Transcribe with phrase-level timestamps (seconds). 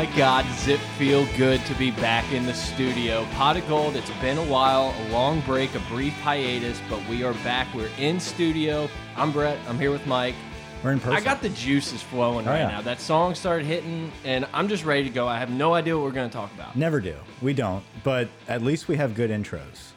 [0.00, 3.26] My God, does it feel good to be back in the studio?
[3.34, 7.22] Pot of Gold, it's been a while, a long break, a brief hiatus, but we
[7.22, 7.66] are back.
[7.74, 8.88] We're in studio.
[9.14, 9.58] I'm Brett.
[9.68, 10.36] I'm here with Mike.
[10.82, 11.12] We're in person.
[11.18, 12.68] I got the juices flowing Oh, right yeah.
[12.68, 12.80] now.
[12.80, 15.28] That song started hitting, and I'm just ready to go.
[15.28, 16.74] I have no idea what we're going to talk about.
[16.76, 17.16] Never do.
[17.42, 17.84] We don't.
[18.02, 19.90] But at least we have good intros.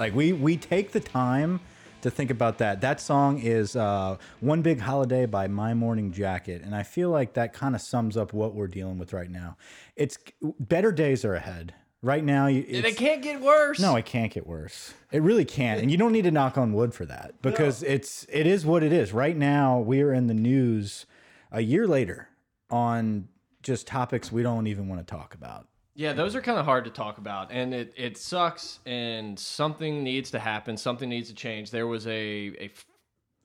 [0.00, 1.60] Like we we take the time
[2.02, 2.80] to think about that.
[2.80, 7.34] That song is uh, "One Big Holiday" by My Morning Jacket, and I feel like
[7.34, 9.56] that kind of sums up what we're dealing with right now.
[9.96, 10.18] It's
[10.60, 11.74] better days are ahead.
[12.00, 13.80] Right now, you- It can't get worse.
[13.80, 14.94] no, it can't get worse.
[15.10, 18.24] It really can't, and you don't need to knock on wood for that because it's
[18.30, 19.12] it is what it is.
[19.12, 21.06] Right now, we are in the news
[21.50, 22.28] a year later
[22.70, 23.26] on
[23.62, 25.66] just topics we don't even want to talk about.
[25.98, 28.78] Yeah, those are kind of hard to talk about, and it, it sucks.
[28.86, 30.76] And something needs to happen.
[30.76, 31.72] Something needs to change.
[31.72, 32.12] There was a
[32.60, 32.70] a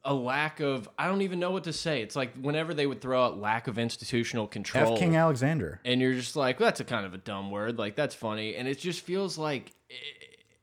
[0.05, 2.03] a lack of I don't even know what to say.
[2.03, 4.99] It's like whenever they would throw out lack of institutional control, F.
[4.99, 5.79] King Alexander.
[5.83, 7.79] and you're just like, well, that's a kind of a dumb word.
[7.79, 9.95] Like that's funny, and it just feels like eh,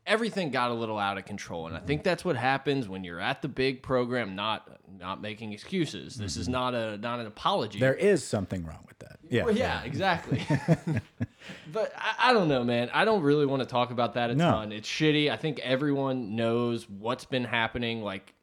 [0.07, 1.67] everything got a little out of control.
[1.67, 4.37] And I think that's what happens when you're at the big program.
[4.37, 6.15] Not not making excuses.
[6.15, 7.81] This is not a not an apology.
[7.81, 8.85] There is something wrong.
[9.31, 9.45] Yeah.
[9.45, 10.43] Well, yeah, exactly.
[11.73, 12.91] but I, I don't know, man.
[12.93, 14.51] I don't really want to talk about that a No.
[14.51, 14.73] ton.
[14.73, 15.31] It's shitty.
[15.31, 18.03] I think everyone knows what's been happening.
[18.03, 18.35] Like,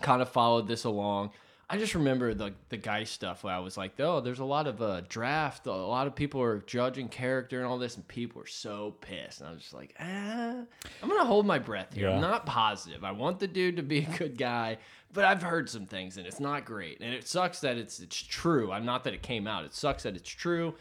[0.00, 1.30] kind of followed this along.
[1.68, 4.68] I just remember the the guy stuff where I was like, oh, there's a lot
[4.68, 5.66] of uh, draft.
[5.66, 9.40] A lot of people are judging character and all this, and people are so pissed.
[9.40, 10.54] And I was just like, ah,
[11.02, 12.08] I'm gonna hold my breath here.
[12.08, 13.02] I'm not positive.
[13.02, 14.78] I want the dude to be a good guy,
[15.12, 17.00] but I've heard some things and it's not great.
[17.00, 18.70] And it sucks that it's it's true.
[18.70, 19.64] I'm not that it came out.
[19.64, 20.74] It sucks that it's true.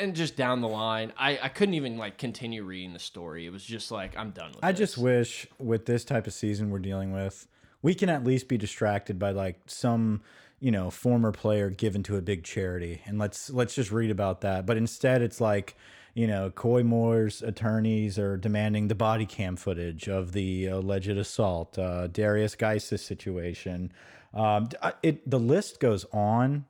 [0.00, 3.46] And just down the line, I, I couldn't even like continue reading the story.
[3.46, 4.78] It was just like I'm done with I this.
[4.78, 7.46] just wish with this type of season we're dealing with,
[7.82, 10.22] we can at least be distracted by like some,
[10.60, 14.40] you know, former player given to a big charity, and let's let's just read about
[14.42, 14.64] that.
[14.64, 15.76] But instead, it's like,
[16.14, 21.78] you know, Koy Moore's attorneys are demanding the body cam footage of the alleged assault,
[21.78, 23.92] uh, Darius Geis's situation.
[24.32, 24.68] Um,
[25.02, 26.66] it the list goes on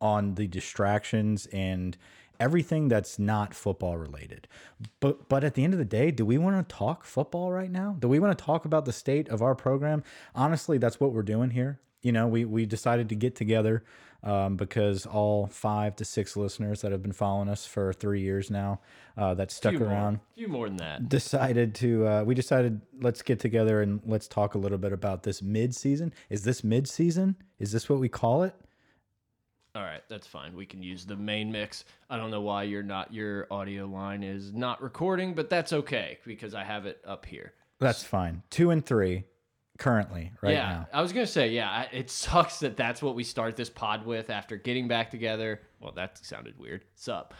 [0.00, 1.96] on the distractions and
[2.40, 4.48] everything that's not football related.
[5.00, 7.70] But but at the end of the day, do we want to talk football right
[7.70, 7.96] now?
[7.98, 10.02] Do we want to talk about the state of our program?
[10.34, 11.80] Honestly, that's what we're doing here.
[12.02, 13.84] You know, we we decided to get together
[14.22, 18.50] um, because all five to six listeners that have been following us for three years
[18.50, 18.80] now,
[19.16, 21.08] uh, that stuck few more, around, few more than that.
[21.08, 25.22] decided to uh, we decided let's get together and let's talk a little bit about
[25.22, 26.12] this mid season.
[26.28, 27.36] Is this mid season?
[27.58, 28.54] Is this what we call it?
[29.76, 30.56] All right, that's fine.
[30.56, 31.84] We can use the main mix.
[32.08, 36.16] I don't know why you're not your audio line is not recording, but that's okay
[36.24, 37.52] because I have it up here.
[37.78, 38.42] That's fine.
[38.48, 39.24] Two and three
[39.78, 40.88] currently right yeah, now.
[40.92, 44.30] I was gonna say, yeah, it sucks that that's what we start this pod with
[44.30, 45.60] after getting back together.
[45.80, 46.84] Well, that sounded weird.
[46.94, 47.34] Sup?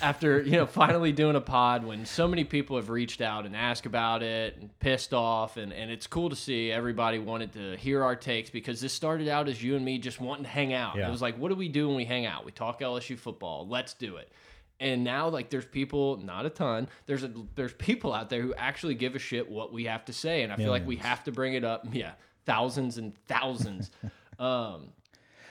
[0.00, 3.56] After you know, finally doing a pod when so many people have reached out and
[3.56, 7.76] asked about it and pissed off, and and it's cool to see everybody wanted to
[7.76, 10.72] hear our takes because this started out as you and me just wanting to hang
[10.72, 10.96] out.
[10.96, 11.08] Yeah.
[11.08, 12.44] It was like, what do we do when we hang out?
[12.44, 13.66] We talk LSU football.
[13.68, 14.30] Let's do it.
[14.80, 16.88] And now, like, there's people, not a ton.
[17.04, 20.12] There's a there's people out there who actually give a shit what we have to
[20.12, 21.86] say, and I feel like we have to bring it up.
[21.92, 22.12] Yeah,
[22.46, 23.90] thousands and thousands.
[24.38, 24.88] um,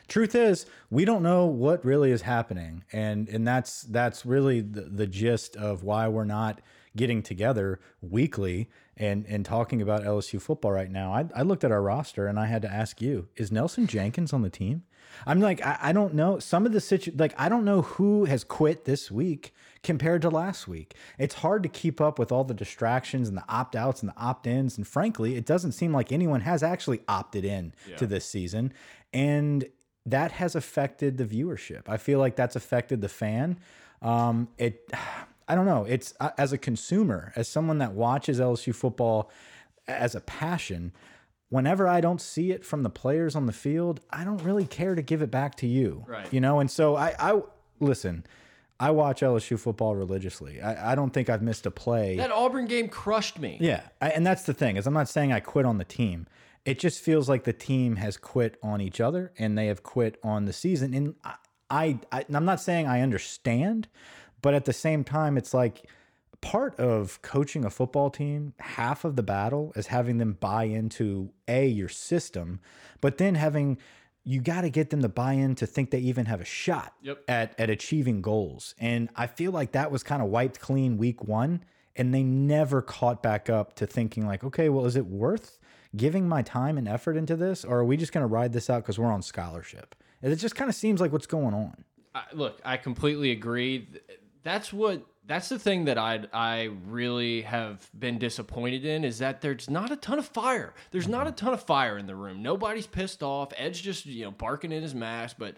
[0.10, 4.82] Truth is, we don't know what really is happening, and and that's that's really the,
[4.82, 6.62] the gist of why we're not
[6.98, 11.14] getting together weekly and and talking about LSU football right now.
[11.14, 14.34] I, I looked at our roster and I had to ask you: Is Nelson Jenkins
[14.34, 14.84] on the team?
[15.26, 16.40] I'm like, I, I don't know.
[16.40, 20.30] Some of the situ like I don't know who has quit this week compared to
[20.30, 20.96] last week.
[21.18, 24.18] It's hard to keep up with all the distractions and the opt outs and the
[24.20, 24.78] opt ins.
[24.78, 28.74] And frankly, it doesn't seem like anyone has actually opted in to this season.
[29.14, 29.66] And
[30.06, 31.84] that has affected the viewership.
[31.88, 33.60] I feel like that's affected the fan.
[34.02, 34.92] Um, it,
[35.50, 35.84] I don't know.
[35.86, 39.32] It's uh, as a consumer, as someone that watches LSU football
[39.88, 40.94] as a passion.
[41.50, 44.94] Whenever I don't see it from the players on the field, I don't really care
[44.94, 46.06] to give it back to you.
[46.08, 46.32] Right.
[46.32, 47.42] You know, and so I, I
[47.80, 48.24] listen.
[48.80, 50.62] I watch LSU football religiously.
[50.62, 52.16] I, I don't think I've missed a play.
[52.16, 53.58] that Auburn game crushed me.
[53.60, 56.28] Yeah, I, and that's the thing is I'm not saying I quit on the team.
[56.66, 60.20] It just feels like the team has quit on each other and they have quit
[60.24, 60.94] on the season.
[60.94, 61.34] And I,
[61.70, 63.88] I, I I'm not saying I understand,
[64.42, 65.86] but at the same time, it's like
[66.42, 68.54] part of coaching a football team.
[68.60, 72.60] Half of the battle is having them buy into a your system,
[73.02, 73.78] but then having
[74.24, 76.94] you got to get them to buy in to think they even have a shot
[77.02, 77.24] Yep.
[77.28, 78.76] at at achieving goals.
[78.78, 81.64] And I feel like that was kind of wiped clean week one,
[81.96, 85.58] and they never caught back up to thinking like, okay, well, is it worth
[85.96, 88.70] giving my time and effort into this, or are we just going to ride this
[88.70, 89.96] out because we're on scholarship?
[90.22, 91.84] And It just kind of seems like what's going on.
[92.14, 93.88] I, look, I completely agree.
[94.44, 99.42] That's what that's the thing that I I really have been disappointed in is that
[99.42, 100.74] there's not a ton of fire.
[100.92, 102.42] There's not a ton of fire in the room.
[102.42, 103.52] Nobody's pissed off.
[103.58, 105.56] Ed's just you know barking in his mask, but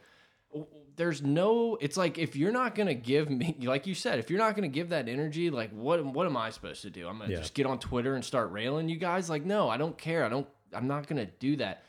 [0.98, 1.78] there's no.
[1.80, 4.68] It's like if you're not gonna give me, like you said, if you're not gonna
[4.68, 7.08] give that energy, like what what am I supposed to do?
[7.08, 7.38] I'm gonna Yeah.
[7.40, 9.30] just get on Twitter and start railing you guys.
[9.30, 10.26] Like no, I don't care.
[10.26, 10.48] I don't.
[10.74, 11.84] I'm not gonna do that.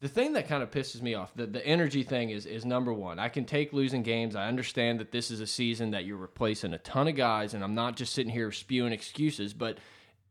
[0.00, 2.92] The thing that kind of pisses me off, the, the energy thing is is number
[2.92, 3.18] one.
[3.18, 4.36] I can take losing games.
[4.36, 7.64] I understand that this is a season that you're replacing a ton of guys, and
[7.64, 9.78] I'm not just sitting here spewing excuses, but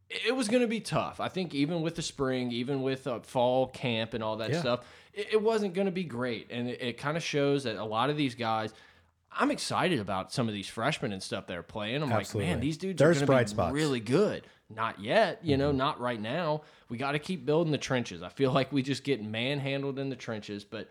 [0.10, 1.20] it was going to be tough.
[1.20, 4.60] I think even with the spring, even with uh, fall camp and all that Yeah.
[4.60, 6.52] stuff, it, it wasn't going to be great.
[6.52, 8.72] And it, it kind of shows that a lot of these guys,
[9.32, 12.04] I'm excited about some of these freshmen and stuff that are playing.
[12.04, 13.74] I'm like, man, these dudes There's are going to be spots.
[13.74, 14.46] Really good.
[14.70, 15.78] Not yet, you know, mm-hmm.
[15.78, 16.62] not right now.
[16.90, 18.24] We got to keep building the trenches.
[18.24, 20.64] I feel like we just get manhandled in the trenches.
[20.64, 20.90] But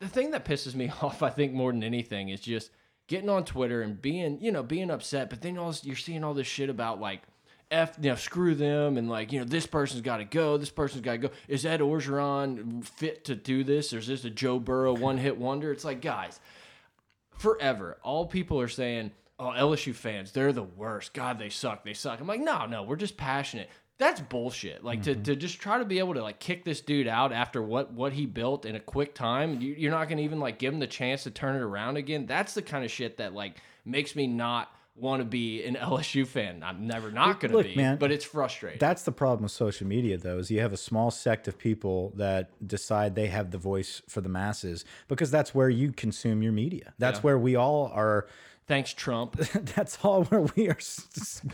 [0.00, 2.70] the thing that pisses me off, I think, more than anything, is just
[3.06, 5.30] getting on Twitter and being, you know, being upset.
[5.30, 7.22] But then all you're seeing all this shit about like,
[7.70, 10.56] F, you know, screw them, and like, you know, this person's got to go.
[10.56, 11.30] This person's got to go.
[11.48, 15.38] Is Ed Orgeron fit to do this, or is this a Joe Burrow one hit
[15.38, 15.72] wonder?
[15.72, 16.38] It's like, guys,
[17.30, 21.14] forever, all people are saying, "Oh, LSU fans, they're the worst.
[21.14, 21.84] God, they suck.
[21.84, 23.68] They suck." I'm like, no, no, we're just passionate.
[23.96, 24.82] That's bullshit.
[24.82, 25.22] Like to, mm-hmm.
[25.22, 28.12] to just try to be able to like kick this dude out after what what
[28.12, 29.60] he built in a quick time.
[29.60, 32.26] You, you're not gonna even like give him the chance to turn it around again.
[32.26, 36.26] That's the kind of shit that like makes me not want to be an LSU
[36.26, 36.62] fan.
[36.64, 38.78] I'm never not gonna Look, be, man, but it's frustrating.
[38.78, 42.12] That's the problem with social media, though, is you have a small sect of people
[42.16, 46.52] that decide they have the voice for the masses because that's where you consume your
[46.52, 46.94] media.
[46.98, 48.26] That's where we all are.
[48.66, 49.36] Thanks, Trump.
[49.76, 50.78] That's all where we are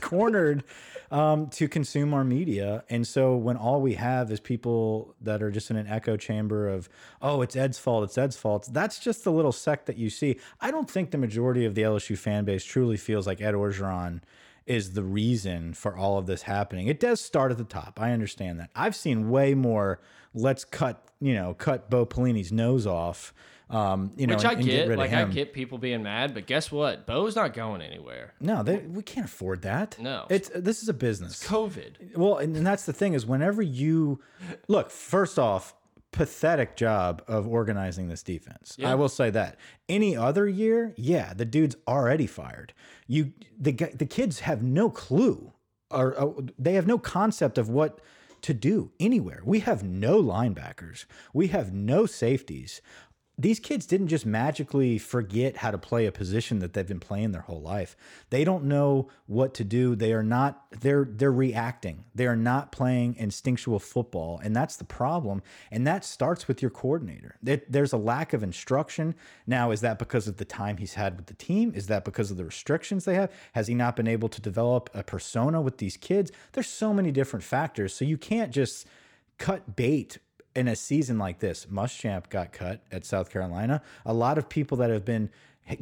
[0.01, 0.63] cornered
[1.11, 2.85] um, to consume our media.
[2.89, 6.69] And so when all we have is people that are just in an echo chamber
[6.69, 6.89] of,
[7.21, 10.39] oh, it's Ed's fault, it's Ed's fault, that's just the little sect that you see.
[10.61, 14.21] I don't think the majority of the LSU fan base truly feels like Ed Orgeron
[14.67, 16.87] is the reason for all of this happening.
[16.87, 17.99] It does start at the top.
[18.01, 18.71] I understand that.
[18.77, 20.01] I've seen way more.
[20.33, 23.35] Let's cut, you know, cut Bo Pelini's nose off.
[23.71, 24.89] Um, you know, Which and- I and get.
[24.89, 27.07] rid of Like I get people being mad, but guess what?
[27.07, 28.35] Bo's not going anywhere.
[28.41, 29.97] No, they, we can't afford that.
[30.01, 30.27] No.
[30.29, 31.43] it's this is a business.
[31.45, 32.17] COVID.
[32.17, 34.21] Well, and, and that's the thing is whenever you
[34.67, 35.75] look, first off,
[36.13, 38.77] pathetic job of organizing this defense.
[38.85, 39.57] I will say that.
[39.89, 42.73] Any other year, yeah, the dude's already fired.
[43.07, 45.53] You the the kids have no clue
[45.91, 48.01] or uh, they have no concept of what
[48.43, 49.43] to do anywhere.
[49.45, 51.05] We have no linebackers.
[51.35, 52.81] We have no safeties
[53.41, 57.33] these kids didn't just magically forget how to play a position that they've been playing
[57.33, 57.97] their whole life.
[58.29, 59.97] They don't know what to do.
[59.97, 62.05] They are not they're they're reacting.
[62.15, 65.43] They are not playing instinctual football, and that's the problem.
[65.71, 67.37] And that starts with your coordinator.
[67.43, 69.15] There's a lack of instruction.
[69.47, 71.73] Now, is that because of the time he's had with the team?
[71.75, 73.33] Is that because of the restrictions they have?
[73.55, 76.31] Has he not been able to develop a persona with these kids?
[76.53, 77.95] There's so many different factors.
[77.95, 78.87] So you can't just
[79.39, 80.19] cut bait
[80.55, 81.67] in a season like this.
[81.67, 83.83] Muschamp got cut at South Carolina.
[84.05, 85.31] A lot of people that have been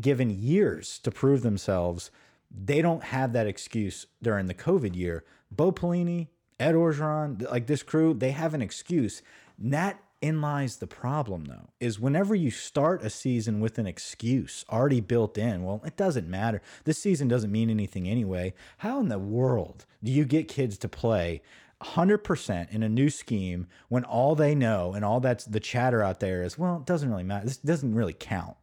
[0.00, 2.10] given years to prove themselves,
[2.50, 5.24] they don't have that excuse during the COVID year.
[5.50, 6.28] Bo Pelini,
[6.60, 9.22] Ed Orgeron, like this crew, they have an excuse.
[9.58, 14.64] That in lies the problem though is whenever you start a season with an excuse
[14.68, 19.08] already built in well it doesn't matter this season doesn't mean anything anyway how in
[19.08, 21.40] the world do you get kids to play
[21.82, 26.20] 100% in a new scheme when all they know and all that's the chatter out
[26.20, 28.56] there is well it doesn't really matter this doesn't really count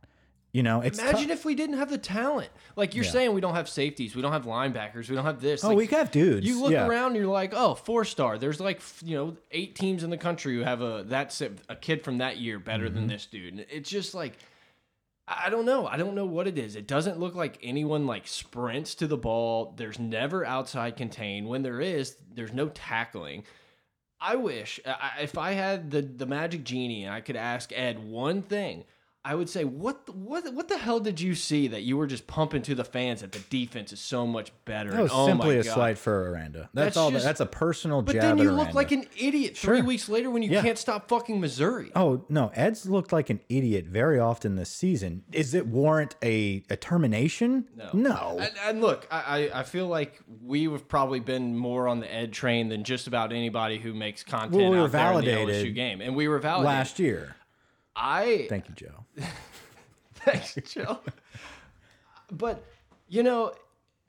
[0.51, 2.49] you know Imagine if we didn't have the talent.
[2.77, 5.65] Like you're saying, we don't have safeties, we don't have linebackers, we don't have this.
[5.65, 6.87] oh Like, we have dudes You look yeah.
[6.87, 8.37] around, and you're like, oh, four star.
[8.37, 12.03] There's like you know eight teams in the country who have a that's a, kid
[12.05, 12.95] from that year better Mm-hmm.
[12.95, 13.53] than this dude.
[13.55, 14.37] And it's just like
[15.27, 15.87] I don't know.
[15.87, 16.75] I don't know what it is.
[16.75, 19.73] It doesn't look like anyone like sprints to the ball.
[19.75, 21.47] There's never outside contain.
[21.47, 23.43] When there is, there's no tackling.
[24.21, 28.07] I wish I, if I had the the magic genie and I could ask Ed
[28.07, 28.85] one thing,
[29.27, 32.05] I would say, what the, what what the hell did you see that you were
[32.05, 34.91] just pumping to the fans that the defense is so much better?
[34.91, 35.73] that was And, oh simply my a God.
[35.73, 36.69] slight for Aranda.
[36.75, 37.09] That's, That's all.
[37.09, 40.29] just- that's a personal But jab then you look like an idiot three weeks later
[40.29, 40.61] when you Yeah.
[40.61, 41.91] can't stop fucking Missouri.
[41.95, 45.23] Oh no, Ed's looked like an idiot very often this season.
[45.31, 47.65] Is it warrant a, a termination?
[47.75, 47.89] No.
[47.93, 48.37] No.
[48.39, 52.13] And, and look, I, I I feel like we have probably been more on the
[52.13, 55.47] Ed train than just about anybody who makes content Well, we were out there in
[55.47, 56.65] the LSU game, and we were validated.
[56.77, 57.35] Last year.
[57.95, 59.05] I Thank you, Joe.
[60.15, 60.99] Thanks, Joe.
[62.31, 62.63] but
[63.07, 63.53] you know,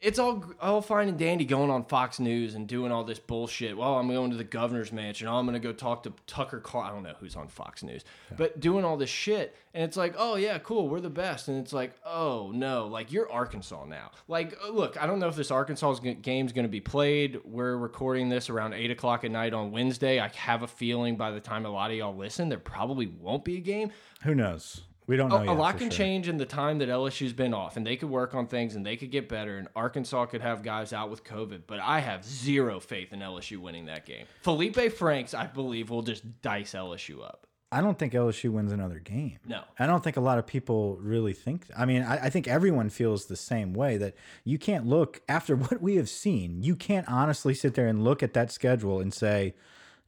[0.00, 3.76] it's all all fine and dandy going on Fox News and doing all this bullshit.
[3.76, 5.26] Well, I'm going to the governor's mansion.
[5.26, 6.84] Oh, I'm going to go talk to Tucker Carl.
[6.84, 8.36] I don't know who's on Fox News, yeah.
[8.38, 9.56] but doing all this shit.
[9.72, 11.48] And it's like, oh yeah, cool, we're the best.
[11.48, 14.10] And it's like, oh no, like you're Arkansas now.
[14.28, 17.40] Like, uh, look, I don't know if this Arkansas game's going to be played.
[17.44, 20.20] We're recording this around eight o'clock at night on Wednesday.
[20.20, 23.44] I have a feeling by the time a lot of y'all listen, there probably won't
[23.44, 23.90] be a game.
[24.24, 24.82] Who knows?
[25.06, 25.36] We don't know.
[25.36, 25.98] A, a lot can sure.
[25.98, 28.84] change in the time that LSU's been off, and they could work on things and
[28.84, 29.56] they could get better.
[29.56, 33.58] And Arkansas could have guys out with COVID, but I have zero faith in LSU
[33.58, 34.26] winning that game.
[34.42, 37.46] Felipe Franks, I believe, will just dice LSU up.
[37.70, 39.38] I don't think LSU wins another game.
[39.46, 39.62] No.
[39.78, 41.66] I don't think a lot of people really think.
[41.76, 45.56] I mean, I, I, think everyone feels the same way that you can't look, after
[45.56, 49.12] what we have seen, you can't honestly sit there and look at that schedule and
[49.12, 49.54] say,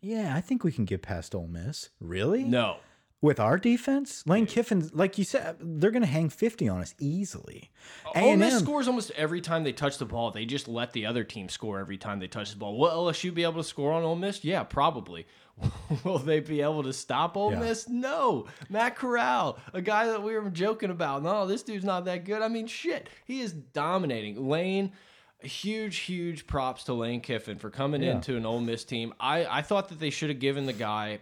[0.00, 1.90] yeah, I think we can get past Ole Miss.
[2.00, 2.44] Really?
[2.44, 2.78] No
[3.20, 6.94] with our defense, Lane Kiffin, like you said, they're going to hang 50 on us
[7.00, 7.70] easily.
[8.14, 10.30] Ole Miss scores almost every time they touch the ball.
[10.30, 12.78] They just let the other team score every time they touch the ball.
[12.78, 14.44] Will LSU be able to score on Ole Miss?
[14.44, 15.26] Yeah, probably.
[16.04, 17.58] Will they be able to stop Ole yeah.
[17.58, 17.88] Miss?
[17.88, 18.46] No.
[18.68, 21.24] Matt Corral, a guy that we were joking about.
[21.24, 22.40] No, this dude's not that good.
[22.40, 24.48] I mean, shit, he is dominating.
[24.48, 24.92] Lane
[25.40, 28.12] huge, huge props to Lane Kiffin for coming yeah.
[28.12, 29.14] into an Ole Miss team.
[29.20, 31.20] I, I thought that they should have given the guy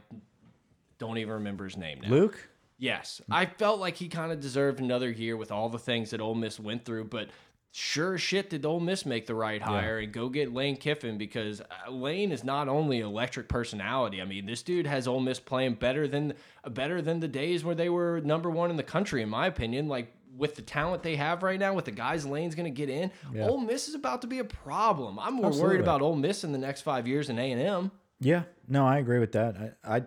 [0.98, 2.08] don't even remember his name now.
[2.08, 2.48] Luke?
[2.78, 3.20] Yes.
[3.30, 6.34] I felt like he kind of deserved another year with all the things that Ole
[6.34, 7.28] Miss went through, but
[7.72, 10.04] sure shit did Ole Miss make the right hire yeah.
[10.04, 14.20] and go get Lane Kiffin because uh, Lane is not only electric personality.
[14.20, 16.34] I mean, this dude has Ole Miss playing better than
[16.70, 19.88] better than the days where they were number one in the country, in my opinion.
[19.88, 22.90] Like with the talent they have right now, with the guys Lane's going to get
[22.90, 23.46] in, yeah.
[23.46, 25.18] Ole Miss is about to be a problem.
[25.18, 25.76] I'm more Absolutely.
[25.76, 27.90] worried about Ole Miss in the next five years than A and M.
[28.20, 29.74] Yeah, no, I agree with that.
[29.84, 30.02] I, I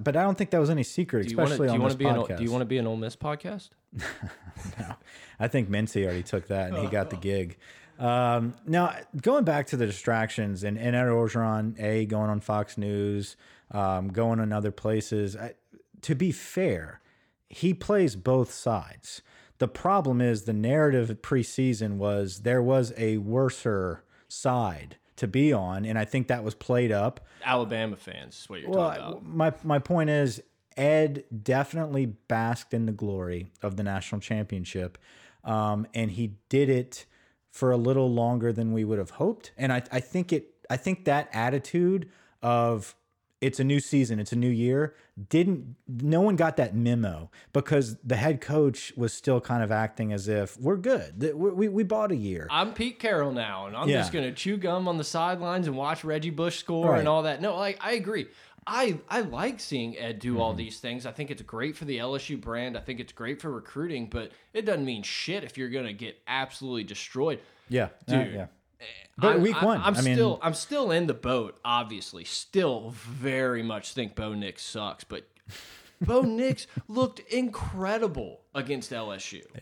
[0.00, 2.30] but I don't think that was any secret, especially wanna, on this podcast.
[2.30, 3.70] An, do you want to be an Ole Miss podcast?
[3.92, 4.94] no,
[5.38, 7.56] I think Mincy already took that and he got the gig.
[7.98, 12.76] Um, now, going back to the distractions and, and Ed Orgeron, A, going on Fox
[12.76, 13.36] News,
[13.70, 15.54] um, going on other places, I,
[16.02, 17.00] to be fair,
[17.48, 19.22] he plays both sides.
[19.58, 25.84] The problem is the narrative preseason was there was a worser side to be on,
[25.84, 27.26] and I think that was played up.
[27.44, 29.26] Alabama fans, is what you're well, talking about.
[29.26, 30.42] My my point is,
[30.76, 34.98] Ed definitely basked in the glory of the national championship,
[35.44, 37.06] um, and he did it
[37.50, 39.52] for a little longer than we would have hoped.
[39.56, 42.10] And I, I think it, I think that attitude
[42.42, 42.94] of
[43.40, 44.94] it's a new season, it's a new year.
[45.28, 50.12] Didn't no one got that memo because the head coach was still kind of acting
[50.12, 51.22] as if we're good.
[51.34, 52.46] We, we, we bought a year.
[52.50, 53.98] I'm Pete Carroll now, and I'm yeah.
[53.98, 56.98] just gonna chew gum on the sidelines and watch Reggie Bush score right.
[56.98, 57.40] and all that.
[57.40, 58.26] No, like I agree.
[58.66, 60.40] I I like seeing Ed do mm -hmm.
[60.40, 61.06] all these things.
[61.06, 62.76] I think it's great for the LSU brand.
[62.76, 66.16] I think it's great for recruiting, but it doesn't mean shit if you're gonna get
[66.26, 67.38] absolutely destroyed.
[67.68, 68.28] Yeah, dude.
[68.28, 68.46] Uh, yeah.
[68.80, 68.84] Eh,
[69.16, 71.58] but week one, I'm, I'm still mean, I'm still in the boat.
[71.64, 75.26] Obviously, still very much think Bo Nix sucks, but
[76.00, 79.42] Bo Nix looked incredible against LSU.
[79.54, 79.60] Yeah,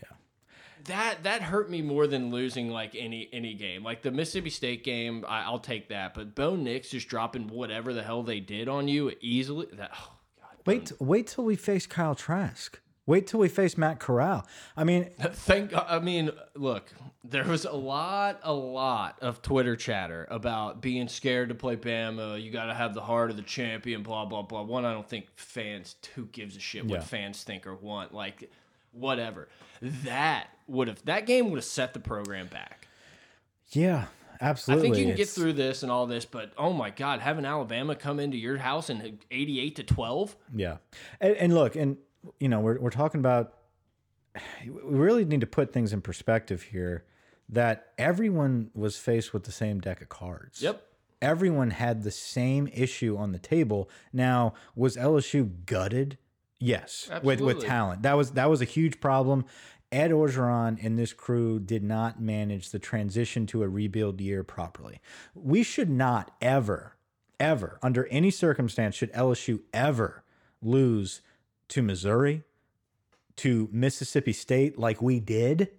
[0.85, 3.83] that that hurt me more than losing like any any game.
[3.83, 6.13] Like the Mississippi State game, I, will take that.
[6.13, 9.67] But Bo Nix just dropping whatever the hell they did on you easily.
[9.73, 12.79] That oh God, wait wait till we face Kyle Trask.
[13.07, 14.47] Wait till we face Matt Corral.
[14.75, 15.73] I mean, thank.
[15.75, 16.91] I mean, look,
[17.23, 22.41] there was a lot, a lot of Twitter chatter about being scared to play Bama.
[22.41, 24.01] You got to have the heart of the champion.
[24.01, 24.63] Blah blah blah.
[24.63, 25.95] One, I don't think fans.
[26.15, 27.05] Who gives a shit what yeah.
[27.05, 28.13] fans think or want?
[28.13, 28.49] Like,
[28.91, 29.49] whatever.
[29.81, 31.03] That would have.
[31.05, 32.87] That game would have set the program back.
[33.69, 34.05] Yeah,
[34.41, 34.79] Absolutely.
[34.79, 37.45] I think you can get through this and all this, but oh my God, having
[37.45, 40.35] Alabama come into your house and 88 to 12.
[40.55, 40.77] Yeah.
[41.19, 41.97] And, and, look, and
[42.39, 43.53] you know, we're, we're talking about,
[44.65, 47.05] we really need to put things in perspective here
[47.49, 50.61] that everyone was faced with the same deck of cards.
[50.61, 50.83] Yep.
[51.21, 53.89] Everyone had the same issue on the table.
[54.11, 56.17] Now, was LSU gutted?
[56.59, 57.45] Yes, Absolutely.
[57.45, 58.01] with with talent.
[58.03, 59.45] That was that was a huge problem.
[59.91, 64.99] Ed Orgeron and this crew did not manage the transition to a rebuild year properly.
[65.33, 66.95] We should not ever,
[67.39, 70.23] ever, under any circumstance, should LSU ever
[70.61, 71.21] lose
[71.69, 72.43] to Missouri,
[73.37, 75.69] to Mississippi State like we did.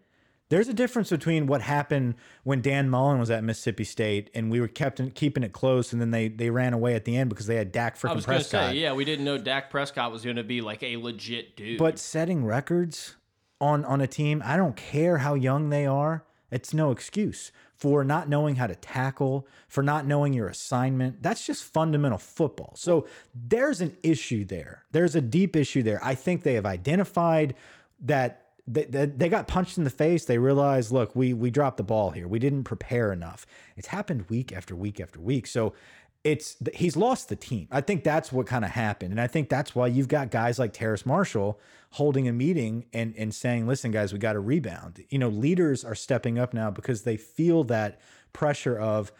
[0.49, 2.15] There's a difference between what happened
[2.45, 5.93] when Dan Mullen was at Mississippi State and we were kept in, keeping it close,
[5.93, 8.71] and then they they ran away at the end because they had Dak freaking Prescott.
[8.71, 11.79] Say, yeah, we didn't know Dak Prescott was going to be like a legit dude.
[11.79, 13.17] But setting records
[13.61, 16.25] on on a team, I don't care how young they are.
[16.53, 21.23] It's no excuse for not knowing how to tackle, for not knowing your assignment.
[21.23, 22.73] That's just fundamental football.
[22.77, 24.85] So there's an issue there.
[24.93, 26.01] There's a deep issue there.
[26.03, 27.55] I think they have identified
[28.01, 30.25] that they, they, got punched in the face.
[30.25, 32.27] They realized, look, we we dropped the ball here.
[32.27, 33.47] We didn't prepare enough.
[33.77, 35.47] It's happened week after week after week.
[35.47, 35.73] So
[36.27, 37.69] it's he's lost the team.
[37.71, 40.59] I think that's what kind of happened, and I think that's why you've got guys
[40.59, 45.05] like Terrace Marshall holding a meeting and and saying, "Listen, guys, we got to rebound."
[45.09, 48.01] You know, leaders are stepping up now because they feel that
[48.33, 49.13] pressure of,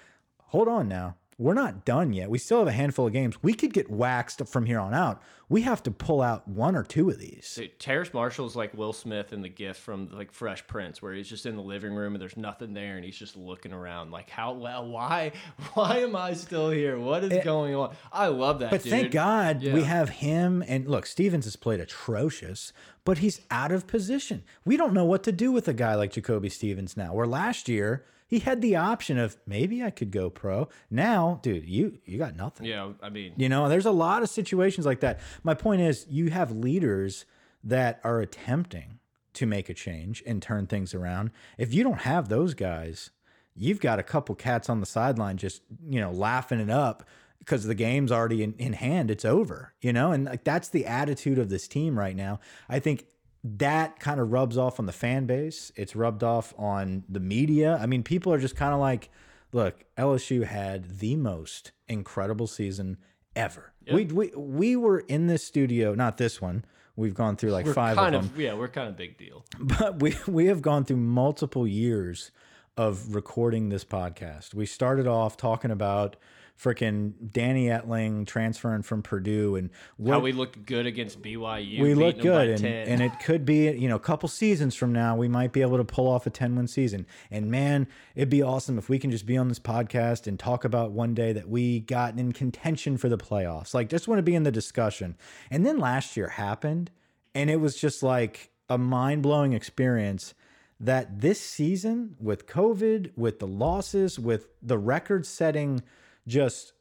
[0.47, 2.31] "Hold on now, we're not done yet.
[2.31, 3.43] We still have a handful of games.
[3.43, 5.21] We could get waxed from here on out.
[5.51, 7.55] We have to pull out one or two of these.
[7.55, 11.29] Dude, Terrace Marshall's like Will Smith in the gift from like Fresh Prince, where he's
[11.29, 14.31] just in the living room and there's nothing there and he's just looking around like,
[14.31, 15.33] how well, why,
[15.75, 16.99] why am I still here?
[16.99, 17.95] What is it, going on?
[18.11, 18.71] I love that.
[18.71, 18.91] But dude.
[18.91, 19.75] thank God yeah.
[19.75, 20.65] we have him.
[20.67, 22.73] And look, Stevens has played atrocious,
[23.05, 24.43] but he's out of position.
[24.65, 27.13] We don't know what to do with a guy like Jacoby Stevens now.
[27.13, 30.69] Where last year he had the option of maybe I could go pro.
[30.91, 32.67] Now, dude, you you got nothing.
[32.67, 35.21] Yeah, I mean, you know, there's a lot of situations like that.
[35.43, 37.25] My point is, you have leaders
[37.63, 38.99] that are attempting
[39.35, 41.31] to make a change and turn things around.
[41.59, 43.11] If you don't have those guys,
[43.55, 47.05] you've got a couple cats on the sideline just you know laughing it up
[47.39, 49.09] because the game's already in, in hand.
[49.11, 52.41] It's over, you know, and like that's the attitude of this team right now.
[52.69, 53.07] I think
[53.45, 55.71] that kind of rubs off on the fan base.
[55.77, 57.79] It's rubbed off on the media.
[57.81, 59.11] I mean, people are just kind of like,
[59.53, 62.99] look, LSU had the most incredible season
[63.35, 63.73] ever.
[63.87, 63.95] Yep.
[63.95, 66.65] We, we we were in this studio, not this one.
[66.97, 68.31] We've gone through like we're five kind of them.
[68.33, 69.45] Of, yeah, we're kind of big deal.
[69.61, 72.33] But we we have gone through multiple years
[72.77, 74.53] of recording this podcast.
[74.53, 76.17] We started off talking about
[76.61, 81.81] freaking Danny Etling transferring from Purdue and what, how we looked good against BYU.
[81.81, 85.17] We look good, and, and, it could be you know a couple seasons from now
[85.17, 87.07] we might be able to pull off a ten win season.
[87.31, 90.65] And man, it'd be awesome if we can just be on this podcast and talk
[90.65, 93.75] about one day that we got in contention for the playoffs.
[93.75, 95.17] Like just want to be in the discussion.
[95.51, 96.91] And then last year happened,
[97.35, 100.35] and it was just like a mind blowing experience
[100.81, 105.83] that this season with COVID, with the losses, with the record setting
[106.27, 106.73] just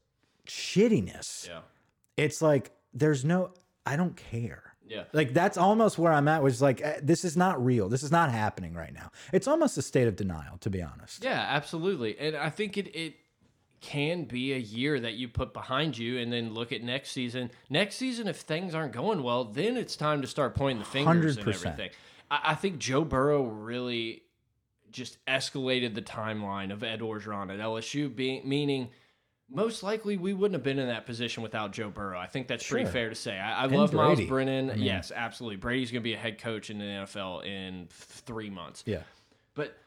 [0.48, 1.48] shittiness.
[1.48, 1.60] Yeah.
[2.18, 3.52] It's like there's no
[3.86, 4.64] I don't care.
[4.88, 5.04] Yeah.
[5.14, 7.90] Like that's almost where I'm at, which is like eh, this is not real.
[7.90, 9.12] This is not happening right now.
[9.32, 11.24] It's almost a state of denial, to be honest.
[11.24, 12.18] Yeah, absolutely.
[12.20, 13.16] And I think it it
[13.82, 17.52] can be a year that you put behind you and then look at next season.
[17.70, 21.38] Next season, if things aren't going well, then it's time to start pointing the fingers
[21.38, 21.40] 100%.
[21.40, 21.90] and everything.
[22.30, 24.24] I, I think Joe Burrow really
[24.92, 28.90] just escalated the timeline of Ed Orgeron at LSU, being meaning–
[29.50, 32.20] most likely we wouldn't have been in that position without Joe Burrow.
[32.20, 32.78] I think that's sure.
[32.78, 33.38] pretty fair to say.
[33.38, 33.94] I, I love.
[33.94, 34.72] Myles Brennan.
[34.72, 35.58] I mean, yes, absolutely.
[35.58, 38.84] Brady's going to be a head coach in the NFL in three months.
[38.86, 39.02] Yeah.
[39.54, 39.78] But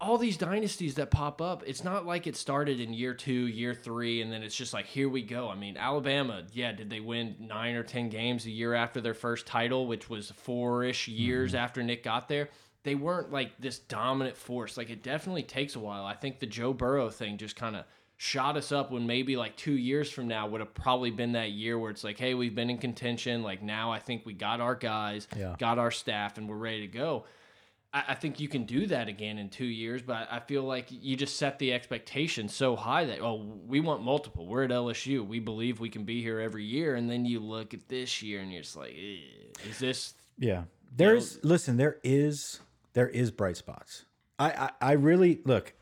[0.00, 3.74] all these dynasties that pop up, it's not like it started in year two, year
[3.74, 5.48] three, and then it's just like, here we go.
[5.48, 9.14] I mean, Alabama, yeah, did they win nine or 10 games a year after their
[9.14, 11.64] first title, which was four ish years mm -hmm.
[11.64, 12.48] after Nick got there?
[12.84, 14.76] They weren't like this dominant force.
[14.76, 16.04] Like, it definitely takes a while.
[16.04, 17.84] I think the Joe Burrow thing just kind of
[18.18, 21.50] shot us up when maybe like two years from now would have probably been that
[21.52, 23.42] year where it's like, hey, we've been in contention.
[23.42, 25.54] Like now I think we got our guys, yeah.
[25.58, 27.24] got our staff, and we're ready to go.
[27.92, 30.86] I, I, think you can do that again in two years, but I feel like
[30.90, 34.46] you just set the expectation so high that, oh, we want multiple.
[34.46, 35.26] We're at LSU.
[35.26, 36.96] We believe we can be here every year.
[36.96, 38.94] And then you look at this year and you're just like,
[39.68, 40.14] is this.
[40.38, 40.64] Yeah.
[40.96, 42.60] There's, you know, listen, there is,
[42.92, 44.04] there is bright spots.
[44.38, 45.74] I, I, I really, look,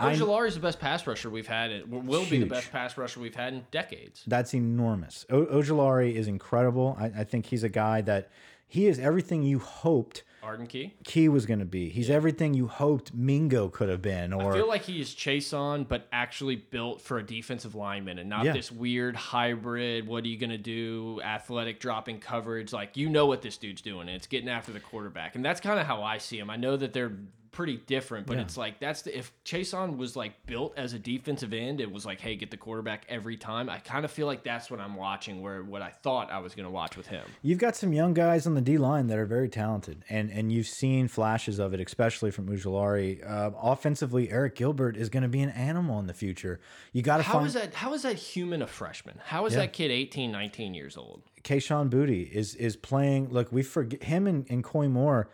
[0.00, 1.70] Ojulari is the best pass rusher we've had.
[1.70, 2.30] It will huge.
[2.30, 4.22] be the best pass rusher we've had in decades.
[4.26, 5.26] That's enormous.
[5.28, 6.96] O Ojulari is incredible.
[6.98, 8.30] I, I, think he's a guy that
[8.68, 10.22] he is everything you hoped.
[10.42, 10.94] Arden Key.
[11.04, 11.88] Key was going to be.
[11.88, 14.32] He's everything you hoped Mingo could have been.
[14.32, 18.28] Or I feel like he is Chaisson, but actually built for a defensive lineman and
[18.28, 18.52] not yeah.
[18.52, 20.06] this weird hybrid.
[20.06, 21.20] What are you going to do?
[21.22, 22.72] Athletic dropping coverage.
[22.72, 24.08] Like you know what this dude's doing.
[24.08, 26.50] And it's getting after the quarterback, and that's kind of how I see him.
[26.50, 27.12] I know that they're
[27.50, 28.42] pretty different, but yeah.
[28.42, 32.06] it's like that's the if Chaisson was like built as a defensive end, it was
[32.06, 33.68] like, hey, get the quarterback every time.
[33.68, 36.54] I kind of feel like that's what I'm watching, where what I thought I was
[36.54, 37.24] going to watch with him.
[37.42, 40.52] You've got some young guys on the D line that are very talented, and and
[40.52, 43.28] you've seen flashes of it, especially from Ojulari.
[43.28, 46.60] Uh, offensively, Arik Gilbert is going to be an animal in the future.
[46.92, 47.46] You got to how find...
[47.46, 47.74] is that?
[47.74, 49.20] How is that human a freshman?
[49.24, 49.60] How is yeah.
[49.60, 51.22] that kid 18, 19 years old?
[51.42, 53.30] Kayshon Boutte is is playing.
[53.30, 55.28] Look, we forget him and, and Koy Moore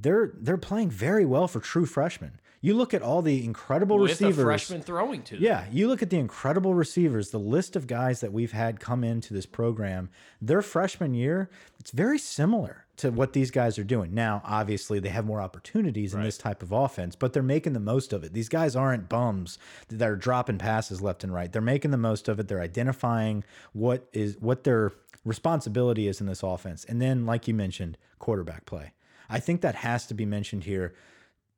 [0.00, 2.40] they're they're playing very well for true freshmen.
[2.60, 4.38] You look at all the incredible With receivers.
[4.38, 5.44] With freshman throwing to them.
[5.44, 9.04] Yeah, you look at the incredible receivers, the list of guys that we've had come
[9.04, 10.08] into this program.
[10.40, 14.14] Their freshman year, it's very similar to what these guys are doing.
[14.14, 16.20] Now, obviously, they have more opportunities right.
[16.20, 18.32] in this type of offense, but they're making the most of it.
[18.32, 21.52] These guys aren't bums that are dropping passes left and right.
[21.52, 22.48] They're making the most of it.
[22.48, 24.92] They're identifying what is what their
[25.26, 26.86] responsibility is in this offense.
[26.86, 28.92] And then, like you mentioned, quarterback play.
[29.28, 30.94] I think that has to be mentioned here.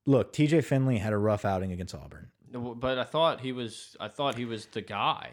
[0.04, 2.30] Look, TJ Finley had a rough outing against Auburn.
[2.52, 3.96] But I thought he was.
[3.98, 5.30] I thought he was the guy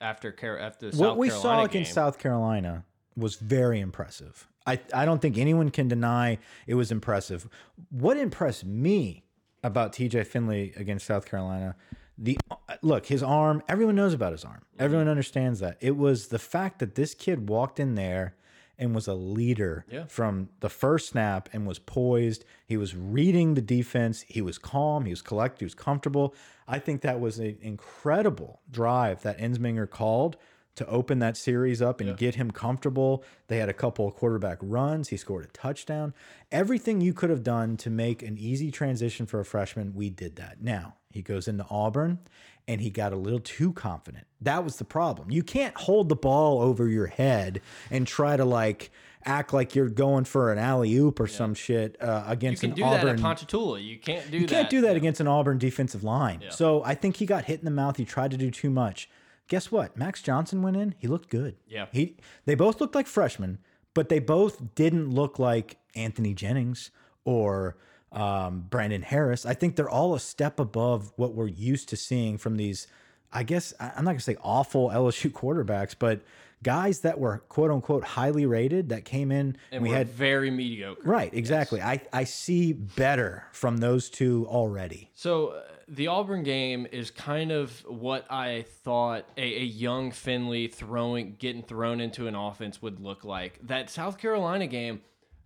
[0.00, 1.66] after Car after the what South we Carolina saw game.
[1.66, 2.84] against South Carolina
[3.16, 4.48] was very impressive.
[4.66, 7.48] I, I don't think anyone can deny it was impressive.
[7.90, 9.24] What impressed me
[9.62, 11.74] about TJ Finley against South Carolina,
[12.16, 12.38] the
[12.82, 14.62] look, his arm, everyone knows about his arm.
[14.78, 15.10] Everyone mm-hmm.
[15.10, 15.78] understands that.
[15.80, 18.34] It was the fact that this kid walked in there
[18.78, 20.04] and was a leader Yeah.
[20.06, 22.44] from the first snap and was poised.
[22.66, 24.24] He was reading the defense.
[24.28, 25.04] He was calm.
[25.04, 25.60] He was collected.
[25.60, 26.34] He was comfortable.
[26.66, 30.36] I think that was an incredible drive that Ensminger called
[30.76, 33.24] to open that series up and get him comfortable.
[33.48, 35.08] They had a couple of quarterback runs.
[35.08, 36.14] He scored a touchdown.
[36.52, 40.36] Everything you could have done to make an easy transition for a freshman, we did
[40.36, 40.62] that.
[40.62, 42.20] Now, he goes into Auburn
[42.68, 44.26] and he got a little too confident.
[44.40, 45.32] That was the problem.
[45.32, 48.90] You can't hold the ball over your head and try to like
[49.24, 52.70] act like you're going for an alley oop or some shit uh, you against can
[52.70, 53.06] an do Auburn.
[53.06, 53.80] that at Ponchatoula.
[53.80, 54.50] You can't do You that.
[54.54, 56.44] can't do that against an Auburn defensive line.
[56.50, 57.96] So I think he got hit in the mouth.
[57.96, 59.10] He tried to do too much.
[59.48, 59.96] Guess what?
[59.96, 60.94] Max Johnson went in.
[60.98, 61.56] He looked good.
[61.66, 61.86] Yeah.
[61.90, 63.58] He they both looked like freshmen,
[63.94, 66.90] but they both didn't look like Anthony Jennings
[67.24, 67.76] or
[68.12, 69.44] um, Brandon Harris.
[69.46, 72.86] I think they're all a step above what we're used to seeing from these.
[73.32, 76.22] I guess I'm not gonna say awful LSU quarterbacks, but
[76.62, 79.56] guys that were quote unquote highly rated that came in.
[79.70, 81.02] And we we're had very mediocre.
[81.04, 81.80] right exactly.
[81.82, 85.10] I I see better from those two already.
[85.14, 90.68] So uh, the Auburn game is kind of what I thought a, a young Finley
[90.68, 93.58] throwing, getting thrown into an offense would look like.
[93.66, 95.00] That South Carolina game,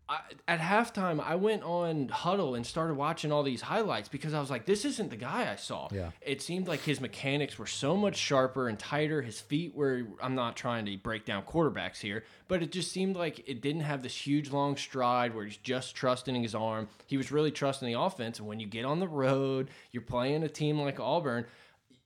[0.08, 4.40] I, at halftime, I went on Hudl and started watching all these highlights because I
[4.40, 5.88] was like, this isn't the guy I saw.
[5.90, 6.10] Yeah.
[6.20, 9.22] It seemed like his mechanics were so much sharper and tighter.
[9.22, 13.16] His feet were, I'm not trying to break down quarterbacks here, but it just seemed
[13.16, 16.88] like it didn't have this huge long stride where he's just trusting his arm.
[17.06, 18.38] He was really trusting the offense.
[18.38, 21.46] And when you get on the road, you're playing a team like Auburn,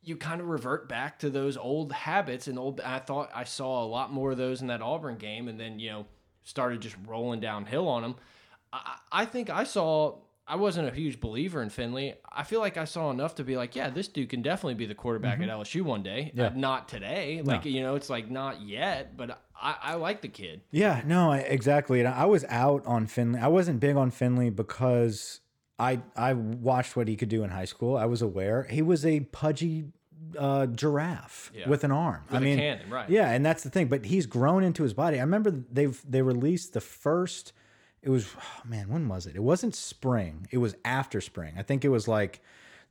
[0.07, 2.81] you kind of revert back to those old habits and old.
[2.81, 5.81] I thought I saw a lot more of those in that Auburn game, and then
[5.81, 6.07] you know
[6.47, 8.15] started just rolling downhill on him.
[8.73, 10.17] I, I think I saw.
[10.49, 12.15] I wasn't a huge believer in Finley.
[12.33, 14.87] I feel like I saw enough to be like, yeah, this dude can definitely be
[14.87, 16.31] the quarterback at LSU one day.
[16.37, 16.47] Yeah.
[16.47, 17.43] Uh, not today.
[17.45, 20.61] Like you know, it's like not yet, but I, I like the kid.
[20.71, 21.99] Yeah, no, I- exactly.
[21.99, 23.41] And I was out on Finley.
[23.41, 25.41] I wasn't big on Finley because
[25.81, 27.97] I I watched what he could do in high school.
[27.97, 29.87] I was aware he was a pudgy
[30.39, 31.69] uh, giraffe Yeah.
[31.69, 32.23] with an arm.
[32.31, 33.09] I With a mean, cannon, right.
[33.11, 33.89] Yeah, and that's the thing.
[33.89, 35.19] But he's grown into his body.
[35.19, 37.53] I remember they've they released the first.
[38.03, 39.35] It was oh, man, when was it?
[39.37, 40.47] It wasn't spring.
[40.51, 41.55] It was after spring.
[41.59, 42.41] I think it was like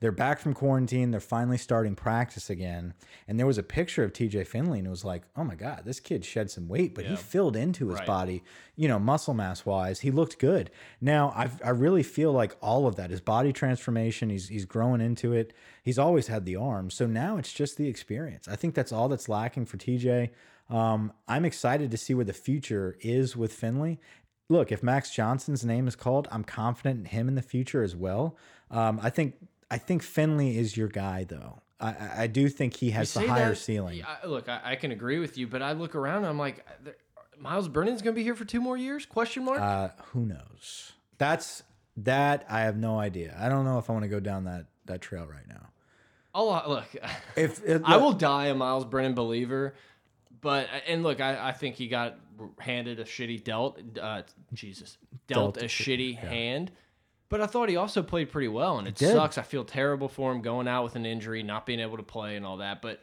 [0.02, 1.12] they're back from quarantine.
[1.12, 2.94] They're finally starting practice again.
[3.28, 5.84] And there was a picture of TJ Finley, and it was like, oh my God,
[5.86, 8.06] this kid shed some weight, but he filled into his Right.
[8.08, 8.44] body,
[8.76, 10.02] you know, muscle mass wise.
[10.02, 10.70] He looked good.
[11.00, 15.00] Now, I, I really feel like all of that, his body transformation, he's, he's growing
[15.02, 15.54] into it.
[15.82, 16.90] He's always had the arm.
[16.90, 18.48] So now it's just the experience.
[18.48, 20.30] I think that's all that's lacking for TJ.
[20.70, 24.00] Um, I'm excited to see where the future is with Finley.
[24.50, 27.96] Look, if Max Johnson's name is called, I'm confident in him in the future as
[27.96, 28.36] well.
[28.70, 29.36] Um, I think
[29.72, 31.62] I think Finley is your guy, though.
[31.80, 34.04] I, I- I do think he has the higher that- ceiling.
[34.06, 36.66] I, look, I, I can agree with you, but I look around and I'm like,
[36.84, 36.96] there-
[37.38, 39.06] Myles Brennan's going to be here for two more years?
[39.06, 39.60] Question mark.
[39.60, 40.94] Uh, who knows?
[41.18, 41.64] That's
[41.98, 43.36] that I have no idea.
[43.38, 45.68] I don't know if I want to go down that that trail right now.
[46.34, 46.86] I'll uh, look.
[47.36, 49.76] If it, I will die a Myles Brennan believer,
[50.40, 52.18] but and look, I, I think he got
[52.60, 53.80] handed a shitty dealt.
[54.02, 54.22] Uh,
[54.54, 54.98] Jesus,
[55.28, 56.72] dealt, Dealt a a shit- shitty hand.
[57.28, 59.14] But I thought he also played pretty well, and it did.
[59.14, 59.38] sucks.
[59.38, 62.36] I feel terrible for him going out with an injury, not being able to play,
[62.36, 62.82] and all that.
[62.82, 63.02] But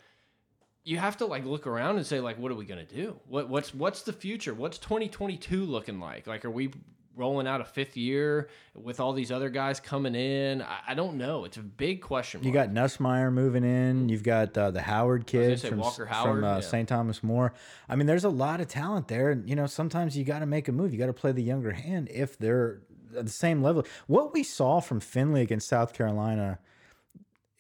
[0.85, 3.19] you have to like look around and say like, what are we gonna do?
[3.27, 4.55] What what's what's the future?
[4.55, 6.27] What's 2022 looking like?
[6.27, 6.71] Like, are we
[7.15, 10.63] rolling out a fifth year with all these other guys coming in?
[10.63, 11.45] I, I don't know.
[11.45, 12.41] It's a big question.
[12.41, 12.47] Mark.
[12.47, 16.45] you got Nussmeier moving in, you've got uh, the Howard kid from, Walker from Howard,
[16.45, 16.61] uh, yeah.
[16.61, 16.89] St.
[16.89, 17.55] Thomas More.
[17.89, 20.47] I mean, there's a lot of talent there, and you know sometimes you got to
[20.47, 20.93] make a move.
[20.93, 22.83] You got to play the younger hand if they're
[23.17, 23.85] at the same level.
[24.07, 26.59] What we saw from Finley against South Carolina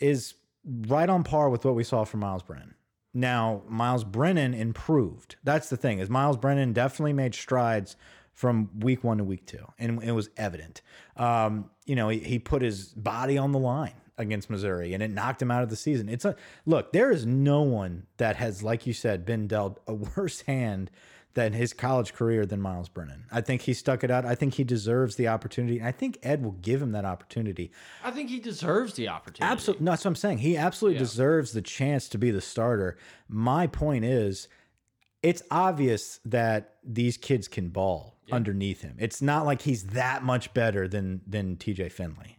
[0.00, 0.34] is
[0.64, 2.74] right on par with what we saw from Myles Brennan.
[3.14, 5.36] Now, Myles Brennan improved.
[5.44, 7.96] That's the thing is Myles Brennan definitely made strides
[8.32, 10.80] from week one to week two, and it was evident.
[11.16, 15.10] Um, you know, he, he put his body on the line against Missouri, and it
[15.10, 16.08] knocked him out of the season.
[16.08, 16.34] It's a
[16.64, 16.92] look.
[16.92, 20.90] There is no one that has, like you said, been dealt a worse hand
[21.34, 23.24] than his college career than Myles Brennan.
[23.32, 24.26] I think he stuck it out.
[24.26, 27.72] I think he deserves the opportunity, and I think Ed will give him that opportunity.
[28.04, 29.50] I think he deserves the opportunity.
[29.50, 30.38] Absolutely, no, that's what I'm saying.
[30.38, 32.96] He absolutely deserves the chance to be the starter.
[33.28, 34.48] My point is,
[35.22, 38.96] it's obvious that these kids can ball underneath him.
[38.98, 42.38] It's not like he's that much better than than TJ Finley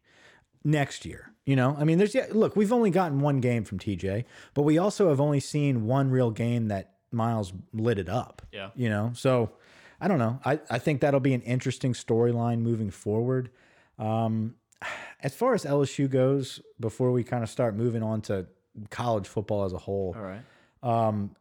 [0.64, 1.34] next year.
[1.46, 2.28] You know, I mean, there's yeah.
[2.32, 6.10] Look, we've only gotten one game from TJ, but we also have only seen one
[6.10, 8.42] real game that Myles lit it up.
[8.52, 8.70] Yeah.
[8.76, 9.52] You know, so
[10.02, 10.40] I don't know.
[10.44, 13.50] I I think that'll be an interesting storyline moving forward.
[14.00, 14.56] Um,
[15.22, 18.48] as far as LSU goes, before we kind of start moving on to
[18.90, 20.42] college football as a whole, All right.
[20.82, 21.36] um,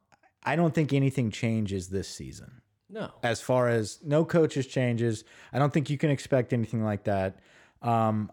[0.45, 3.11] I don't think anything changes this season No.
[3.23, 5.25] as far as no coaches changes.
[5.53, 7.39] I don't think you can expect anything like that.
[7.81, 8.31] Um,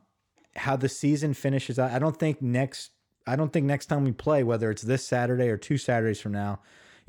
[0.56, 2.91] how the season finishes, I I don't think next.
[3.28, 6.32] I don't think next time we play, whether it's this Saturday or two Saturdays from
[6.32, 6.60] now,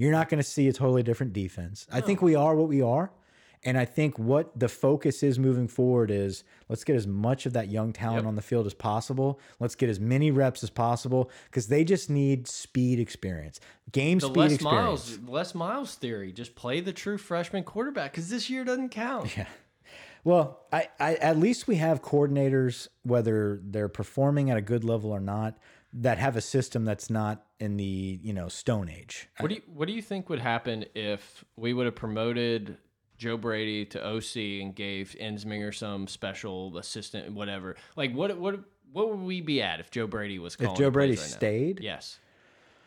[0.00, 1.86] you're not going to see a totally different defense.
[1.92, 3.12] I think we are what we are.
[3.62, 7.52] And I think what the focus is moving forward is let's get as much of
[7.52, 8.28] that young talent Yep.
[8.28, 9.38] on the field as possible.
[9.58, 13.60] Let's get as many reps as possible because they just need speed experience,
[13.92, 15.18] game The speed Les experience.
[15.18, 16.32] Miles, Les Miles theory.
[16.32, 19.36] Just play the true freshman quarterback because this year doesn't count.
[19.36, 19.46] Yeah.
[20.24, 25.10] Well, I, I at least we have coordinators, whether they're performing at a good level
[25.10, 25.58] or not,
[25.92, 29.29] that have a system that's not in the you know Stone Age.
[29.38, 32.76] What do you What do you think would happen if we would have promoted
[33.18, 37.76] Joe Brady to OC and gave Ensminger some special assistant, whatever?
[37.96, 38.61] Like, what what
[38.92, 40.72] what would we be at if Joe Brady was calling?
[40.72, 41.37] If Joe Brady right now?
[41.37, 42.18] stayed, Yes.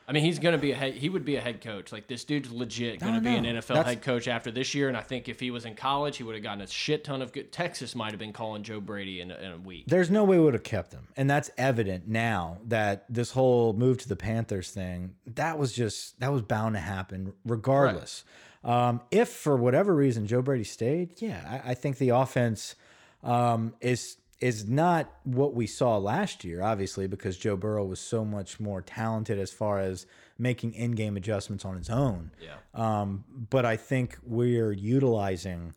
[0.07, 1.91] I mean, he's going to be a head, he would be a head coach.
[1.91, 3.45] Like this dude's legit going to be an.
[3.45, 4.87] NFL That's- head coach after this year.
[4.87, 7.21] And I think if he was in college, he would have gotten a shit ton
[7.21, 7.51] of good.
[7.51, 9.85] Texas might have been calling Joe Brady in a, in a week.
[9.87, 13.73] there's no way we would have kept him, and that's evident now that this whole
[13.73, 18.23] move to the Panthers thing that was just that was bound to happen regardless.
[18.63, 22.75] Um, if for whatever reason Joe Brady stayed, yeah, I, I think the offense
[23.23, 28.25] um, is is not what we saw last year, obviously, because Joe Burrow was so
[28.25, 30.05] much more talented as far as
[30.37, 32.29] making in-game adjustments on his own.
[32.41, 32.55] Yeah.
[32.73, 35.73] Um, but I think we're utilizing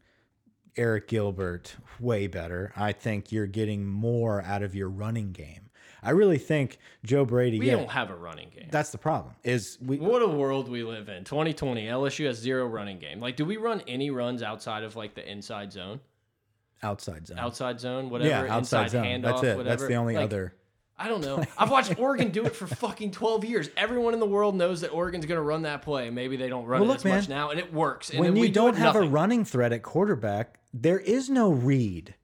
[0.76, 2.72] Arik Gilbert way better.
[2.74, 5.70] I think you're getting more out of your running game.
[6.02, 7.60] I really think Joe Brady.
[7.60, 8.68] We yeah, don't have a running game.
[8.72, 9.36] that's the problem.
[9.44, 11.22] Is we What a world we live in.
[11.22, 13.20] 2020, LSU has zero running game.
[13.20, 16.00] Like, do we run any runs outside of like the inside zone,
[16.82, 17.38] outside zone?
[17.38, 18.28] outside zone, whatever?
[18.28, 19.04] yeah, outside inside zone.
[19.04, 19.56] handoff, That's it.
[19.56, 19.64] whatever?
[19.76, 20.54] That's the only Like, other.
[20.98, 21.44] I don't know.
[21.58, 23.68] I've watched Oregon do it for fucking 12 years.
[23.76, 26.08] Everyone in the world knows that Oregon's going to run that play.
[26.08, 28.08] Maybe they don't run Well, it look, as much now, and it works.
[28.10, 31.50] And when you do don't it have a running threat at quarterback, there is no
[31.50, 32.14] read.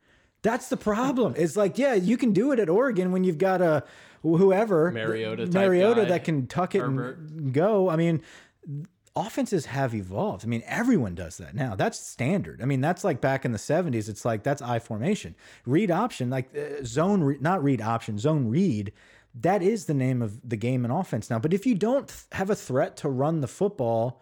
[0.40, 1.34] That's the problem.
[1.36, 3.84] It's like, yeah, you can do it at Oregon when you've got a
[4.22, 7.18] whoever Mariota Mariota that can tuck it Herbert.
[7.18, 7.90] and go.
[7.90, 8.22] I mean,
[9.14, 10.44] offenses have evolved.
[10.44, 11.74] I mean, everyone does that now.
[11.74, 12.62] That's standard.
[12.62, 14.08] I mean, that's like back in the 70s.
[14.08, 15.34] It's like that's I formation.
[15.66, 18.92] Read option, like uh, zone, re not read option, zone read.
[19.34, 21.38] That is the name of the game in offense now.
[21.38, 24.20] But if you don't have a threat to run the football,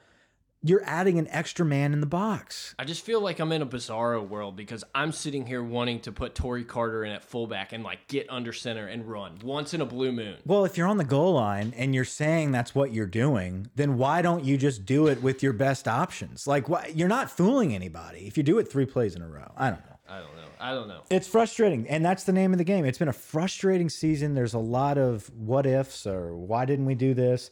[0.63, 2.75] you're adding an extra man in the box.
[2.79, 6.13] I just feel like I'm in a bizarro world because I'm sitting here wanting to
[6.13, 9.81] put Tory Carter in at fullback and like get under center and run once in
[9.81, 10.37] a blue moon.
[10.45, 13.97] Well, if you're on the goal line and you're saying that's what you're doing, then
[13.97, 16.47] why don't you just do it with your best options?
[16.47, 16.95] Like, what?
[16.95, 19.51] You're not fooling anybody if you do it three plays in a row.
[19.57, 19.97] I don't know.
[20.09, 20.41] I don't know.
[20.59, 21.01] I don't know.
[21.09, 22.85] It's frustrating, and that's the name of the game.
[22.85, 24.35] It's been a frustrating season.
[24.35, 27.51] There's a lot of what ifs or why didn't we do this?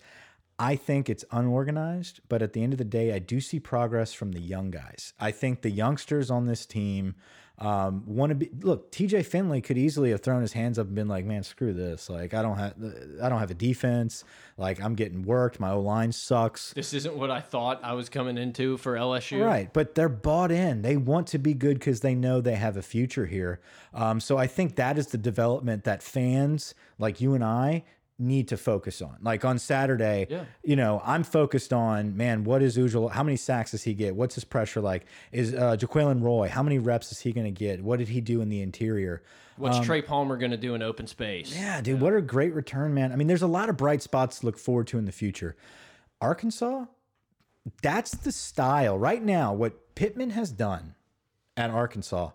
[0.59, 4.12] I think it's unorganized, but at the end of the day, I do see progress
[4.12, 5.12] from the young guys.
[5.21, 7.14] I think the youngsters on this team
[7.61, 8.51] um, want to be.
[8.61, 11.73] Look, TJ Finley could easily have thrown his hands up and been like, "Man, screw
[11.73, 12.09] this!
[12.09, 12.75] Like, I don't have,
[13.21, 14.23] I don't have a defense.
[14.57, 15.59] Like, I'm getting worked.
[15.59, 19.44] My O line sucks." This isn't what I thought I was coming into for LSU.
[19.44, 20.83] Right, but they're bought in.
[20.83, 23.61] They want to be good because they know they have a future here.
[23.92, 27.83] Um, so I think that is the development that fans like you and I
[28.18, 29.16] need to focus on.
[29.22, 30.44] Like on Saturday, Yeah.
[30.64, 32.44] you know, I'm focused on man.
[32.44, 33.11] What is Ujul?
[33.11, 34.16] How many sacks does he get?
[34.16, 35.07] What's his pressure like?
[35.33, 36.48] Is uh, Jaquelin Roy?
[36.48, 37.83] How many reps is he going to get?
[37.83, 39.22] What did he do in the interior?
[39.57, 41.54] What's Trey Palmer going to do in open space?
[41.57, 43.11] Um, Yeah, dude, what a great return, man.
[43.12, 45.57] I mean, there's a lot of bright spots to look forward to in the future.
[46.20, 46.85] Arkansas,
[47.83, 49.52] that's the style right now.
[49.52, 50.94] What Pittman has done
[51.57, 52.31] at Arkansas,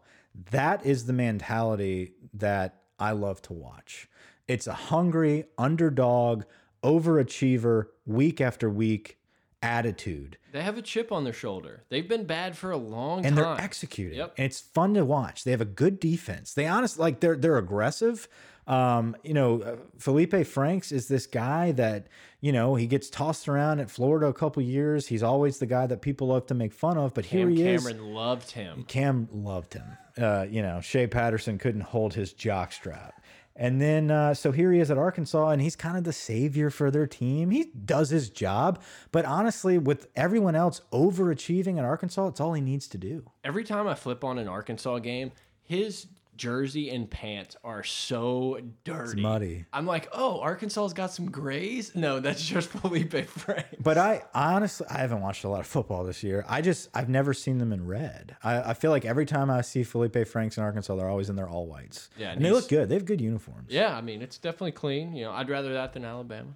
[0.51, 4.09] that is the mentality that I love to watch.
[4.47, 6.43] It's a hungry underdog,
[6.83, 9.17] overachiever, week after week
[9.63, 10.37] attitude.
[10.51, 11.83] They have a chip on their shoulder.
[11.89, 13.45] They've been bad for a long and time.
[13.45, 14.17] And they're executing.
[14.17, 14.33] Yep.
[14.37, 15.45] And it's fun to watch.
[15.45, 16.53] They have a good defense.
[16.53, 18.27] They honestly like they're they're aggressive.
[18.65, 22.07] Um, you know, uh, Felipe Franks is this guy that
[22.39, 25.07] you know he gets tossed around at Florida a couple years.
[25.07, 27.63] He's always the guy that people love to make fun of, but here Cam he
[27.63, 27.83] is.
[27.83, 28.85] Cameron loved him.
[28.87, 29.97] Cam loved him.
[30.17, 33.22] Uh, you know, Shea Patterson couldn't hold his jock strap.
[33.55, 36.69] And then, uh, so here he is at Arkansas, and he's kind of the savior
[36.69, 37.51] for their team.
[37.51, 42.61] He does his job, but honestly, with everyone else overachieving at Arkansas, it's all he
[42.61, 43.29] needs to do.
[43.43, 49.11] Every time I flip on an Arkansas game, his jersey and pants are so dirty.
[49.11, 49.65] It's muddy.
[49.71, 51.95] I'm like, oh, Arkansas's got some grays.
[51.95, 53.65] No, that's just Feleipe Frank.
[53.79, 56.45] But I honestly, I haven't watched a lot of football this year.
[56.47, 58.35] I just, I've never seen them in red.
[58.43, 61.35] I, I feel like every time I see Feleipe Franks in Arkansas, they're always in
[61.35, 62.09] their all whites.
[62.17, 62.89] Yeah, and, and they look good.
[62.89, 63.67] They have good uniforms.
[63.69, 65.13] Yeah, I mean, it's definitely clean.
[65.13, 66.49] You know, I'd rather that than Alabama.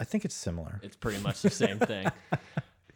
[0.00, 0.80] I think it's similar.
[0.82, 2.08] It's pretty much the same thing.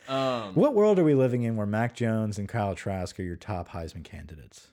[0.08, 3.36] Um, What world are we living in where Mac Jones and Kyle Trask are your
[3.36, 4.68] top Heisman candidates?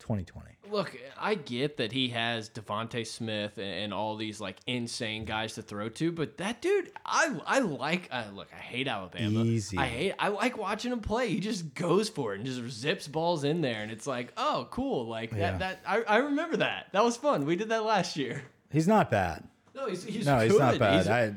[0.00, 0.48] 2020.
[0.70, 5.54] Look, I get that he has DeVonta Smith and, and all these like insane guys
[5.54, 8.08] to throw to, but that dude, I I like.
[8.10, 9.44] Uh, look, I hate Alabama.
[9.44, 9.76] Easy.
[9.78, 10.14] I hate.
[10.18, 11.28] I like watching him play.
[11.28, 14.68] He just goes for it and just zips balls in there, and it's like, oh,
[14.70, 15.06] cool.
[15.06, 15.56] Like Yeah.
[15.56, 15.58] that.
[15.58, 16.86] That I, I remember that.
[16.92, 17.44] That was fun.
[17.46, 18.42] We did that last year.
[18.70, 19.44] He's not bad.
[19.74, 20.94] No, he's he's No, he's not bad.
[20.94, 21.34] He's- I,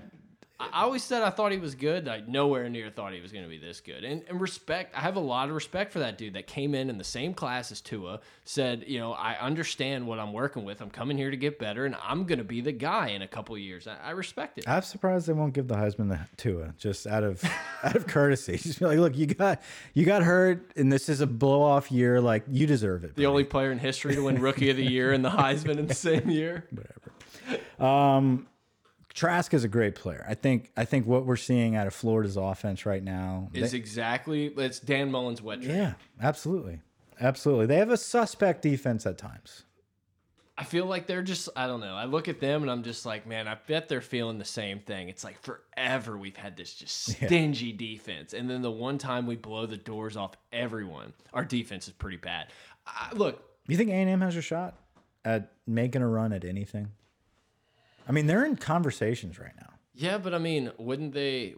[0.72, 2.08] I always said I thought he was good.
[2.08, 4.04] I nowhere near thought he was going to be this good.
[4.04, 6.90] And, and respect, I have a lot of respect for that dude that came in
[6.90, 8.20] in the same class as Tua.
[8.46, 10.82] Said, you know, I understand what I'm working with.
[10.82, 13.28] I'm coming here to get better, and I'm going to be the guy in a
[13.28, 13.88] couple years.
[13.88, 14.68] I, I respect it.
[14.68, 17.44] I'm surprised they won't give the Heisman to Tua just out of
[17.84, 18.58] out of courtesy.
[18.58, 19.62] Just be like, look, you got
[19.94, 22.22] you got hurt, and this is a blow off year.
[22.22, 23.16] Like you deserve it.
[23.16, 25.88] the only player in history to win Rookie of the Year and the Heisman in
[25.88, 26.66] the same year.
[26.72, 27.04] Whatever.
[27.80, 28.48] Um,
[29.14, 30.26] Trask is a great player.
[30.28, 33.78] I think I think what we're seeing out of Florida's offense right now Is they-
[33.78, 35.76] exactly it's Dan Mullen's wet dream.
[35.76, 36.82] yeah, absolutely,
[37.22, 37.68] absolutely.
[37.68, 39.64] They have a suspect defense at times.
[40.56, 41.96] I feel like they're just I don't know.
[41.96, 44.80] I look at them and I'm just like, man, I bet they're feeling the same
[44.80, 45.10] thing.
[45.10, 49.36] It's like forever we've had this just stingy defense, and then the one time we
[49.36, 52.48] blow the doors off everyone, our defense is pretty bad.
[52.88, 54.76] I, look, You think A and M has a shot
[55.26, 56.90] at making a run at anything?
[58.08, 59.70] I mean, they're in conversations right now.
[59.94, 61.56] yeah, but I mean, wouldn't they?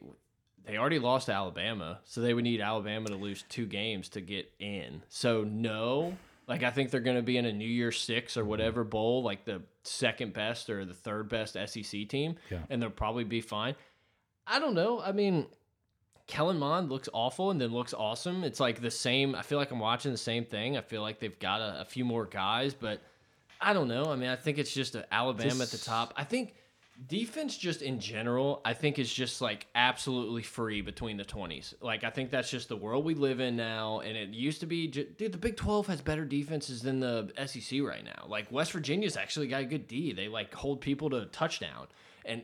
[0.65, 4.21] They already lost to Alabama, so they would need Alabama to lose two games to
[4.21, 5.03] get in.
[5.10, 8.43] So no, like I think they're going to be in a New Year Six or
[8.45, 12.60] whatever bowl, like the second best or the third best SEC team, Yeah.
[12.71, 13.75] and they'll probably be fine.
[14.47, 14.99] I don't know.
[15.01, 15.45] I mean,
[16.25, 18.43] Kellen Mond looks awful and then looks awesome.
[18.43, 19.36] It's like the same.
[19.36, 20.77] I feel like I'm watching the same thing.
[20.77, 23.01] I feel like they've got a, a few more guys, but
[23.62, 24.06] I don't know.
[24.06, 26.13] I mean, I think it's just a Alabama at the top.
[26.15, 26.56] I think
[27.08, 31.74] defense just in general, I think is just like absolutely free between the 20s.
[31.82, 34.65] Like I think that's just the world we live in now and it used to
[34.65, 38.26] be dude the Big 12 has better defenses than the SEC right now.
[38.28, 40.13] Like West Virginia's actually got a good D.
[40.13, 41.88] They like hold people to a touchdown
[42.24, 42.44] and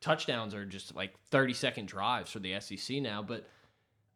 [0.00, 3.46] touchdowns are just like 30 second drives for the SEC now, but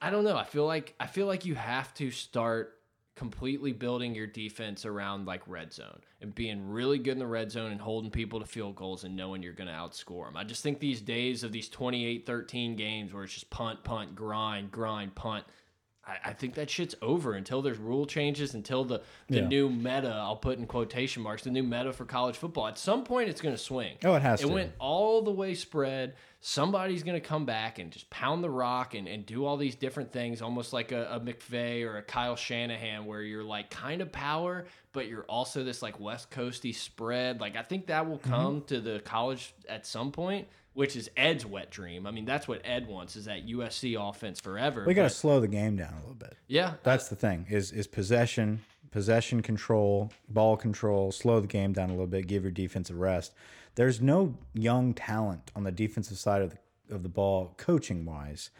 [0.00, 0.36] I don't know.
[0.36, 2.78] I feel like I feel like you have to start
[3.16, 7.50] completely building your defense around like red zone and being really good in the red
[7.50, 10.36] zone and holding people to field goals and knowing you're going to outscore them.
[10.36, 14.70] I just think these days of these 28-13 games where it's just punt, punt, grind,
[14.72, 15.44] grind, punt.
[16.06, 19.48] I, I think that shit's over until there's rule changes, until the the Yeah.
[19.48, 20.10] new meta.
[20.20, 22.66] I'll put in quotation marks the new meta for college football.
[22.66, 23.96] At some point, it's going to swing.
[24.04, 24.52] Oh, it has It to.
[24.52, 26.14] went all the way spread.
[26.46, 29.74] Somebody's going to come back and just pound the rock and, and do all these
[29.74, 34.02] different things, almost like a, a McVay or a Kyle Shanahan, where you're like kind
[34.02, 37.40] of power, but you're also this like West Coasty spread.
[37.40, 38.30] Like I think that will Mm-hmm.
[38.30, 42.06] come to the college at some point, which is Ed's wet dream.
[42.06, 44.84] I mean, that's what Ed wants is that USC offense forever.
[44.86, 46.36] We got to slow the game down a little bit.
[46.46, 51.88] yeah, That's the thing is is possession, possession control, ball control, slow the game down
[51.88, 53.32] a little bit, give your defense a rest.
[53.74, 56.58] There's no young talent on the defensive side of the
[56.90, 58.50] of the ball, coaching wise,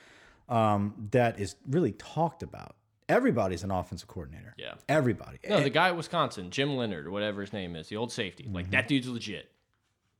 [0.48, 2.74] um, that is really talked about.
[3.08, 4.54] Everybody's an offensive coordinator.
[4.56, 4.74] Yeah.
[4.88, 5.38] Everybody.
[5.46, 8.48] No, the guy at Wisconsin, Jim Leonhard or whatever his name is, the old safety.
[8.50, 9.50] Like that dude's legit.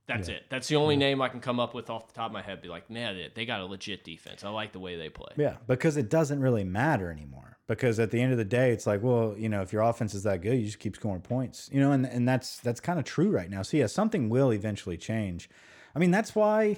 [0.07, 0.44] That's it.
[0.50, 2.61] That's the only name I can come up with off the top of my head.
[2.61, 4.44] Be like, man, they- they got a legit defense.
[4.44, 5.32] I like the way they play.
[5.36, 7.57] Yeah, because it doesn't really matter anymore.
[7.66, 10.12] Because at the end of the day, it's like, well, you know, if your offense
[10.12, 11.70] is that good, you just keep scoring points.
[11.72, 13.62] You know, and and that's that's kind of true right now.
[13.62, 15.48] So yeah, something will eventually change.
[15.94, 16.76] I mean, that's why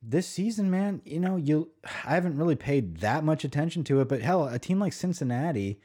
[0.00, 1.72] this season, man, you know, you
[2.04, 5.80] I haven't really paid that much attention to it, but hell, a team like Cincinnati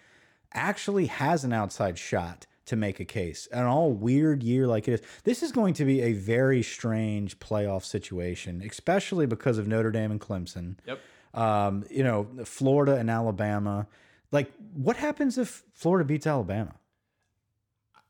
[0.53, 3.47] actually has an outside shot to make a case.
[3.51, 5.01] An all weird year like it is.
[5.23, 10.11] This is going to be a very strange playoff situation, especially because of Notre Dame
[10.11, 10.99] and Clemson Yep.
[11.33, 13.87] um, you know, Florida and Alabama.
[14.31, 16.73] Like, what happens if Florida beats Alabama?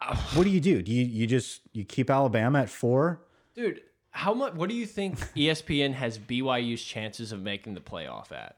[0.34, 0.82] what do you do?
[0.82, 3.22] Do you you just you keep Alabama at four?
[3.56, 3.82] Dude,
[4.12, 4.54] how much?
[4.54, 8.58] What do you think ESPN has BYU's chances of making the playoff at?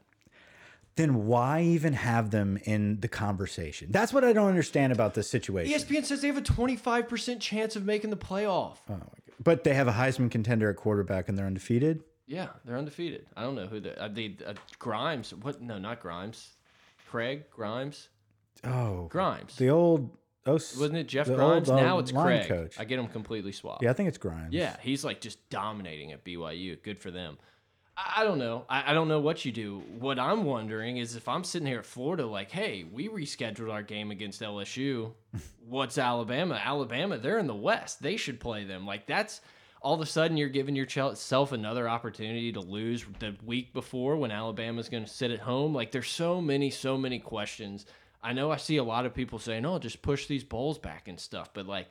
[0.95, 3.89] Then why even have them in the conversation?
[3.91, 5.77] That's what I don't understand about this situation.
[5.77, 8.77] ESPN says they have a 25% chance of making the playoff.
[8.89, 9.09] Oh my God.
[9.43, 12.03] But they have a Heisman contender at quarterback and they're undefeated.
[12.27, 13.27] Yeah, they're undefeated.
[13.35, 15.33] I don't know who the uh, the uh, Grimes.
[15.33, 15.61] What?
[15.61, 16.53] No, not Grimes.
[17.07, 18.09] Craig Grimes.
[18.63, 19.55] Oh, Grimes.
[19.57, 20.09] the old
[20.47, 21.69] oh, Wasn't it Jeff Grimes?
[21.69, 22.47] old, now it's Craig.
[22.47, 22.79] coach.
[22.79, 23.83] I get them completely swapped.
[23.83, 24.53] Yeah, I think it's Grimes.
[24.53, 26.81] Yeah, he's like just dominating at BYU.
[26.81, 27.37] Good for them.
[27.97, 28.65] I, don't know.
[28.69, 29.81] I, I don't know what you do.
[29.99, 33.83] What I'm wondering is if I'm sitting here at Florida, like, hey, we rescheduled our
[33.83, 35.11] game against LSU.
[35.67, 36.59] What's Alabama?
[36.63, 38.01] Alabama, they're in the West.
[38.01, 38.85] They should play them.
[38.85, 39.41] Like that's
[39.81, 44.31] all of a sudden you're giving yourself another opportunity to lose the week before when
[44.31, 45.73] Alabama's going to sit at home.
[45.73, 47.85] Like there's so many, so many questions.
[48.21, 51.07] I know I see a lot of people saying, "Oh, just push these bowls back
[51.07, 51.87] and stuff," but like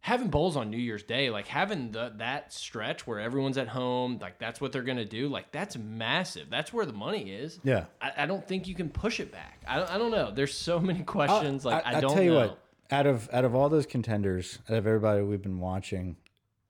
[0.00, 4.18] having bowls on New Year's Day, like having the, that stretch where everyone's at home,
[4.20, 5.28] like that's what they're gonna do.
[5.28, 6.50] Like that's massive.
[6.50, 7.58] That's where the money is.
[7.64, 7.86] Yeah.
[8.00, 9.62] I, I don't think you can push it back.
[9.66, 10.30] I don't, I don't know.
[10.30, 11.64] There's so many questions.
[11.64, 12.46] like I, I'll don't tell you know.
[12.48, 12.58] what.
[12.90, 16.16] Out of out of all those contenders, out of everybody we've been watching,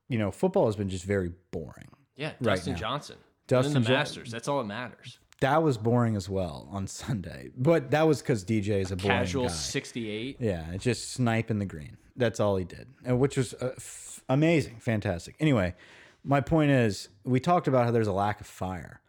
[0.08, 1.88] you know, football has been just very boring.
[2.16, 2.78] Yeah, right Dustin now.
[2.78, 3.16] Johnson.
[3.46, 4.30] Dustin the Masters.
[4.30, 5.18] That's all that matters.
[5.40, 9.18] That was boring as well on Sunday, but that was because DJ is a boring
[9.18, 9.52] Casual guy.
[9.52, 10.36] 68.
[10.40, 11.98] Yeah, it's just sniping the green.
[12.16, 15.34] That's all he did, and which was uh, f amazing, fantastic.
[15.40, 15.74] Anyway,
[16.22, 19.00] my point is, we talked about how there's a lack of fire.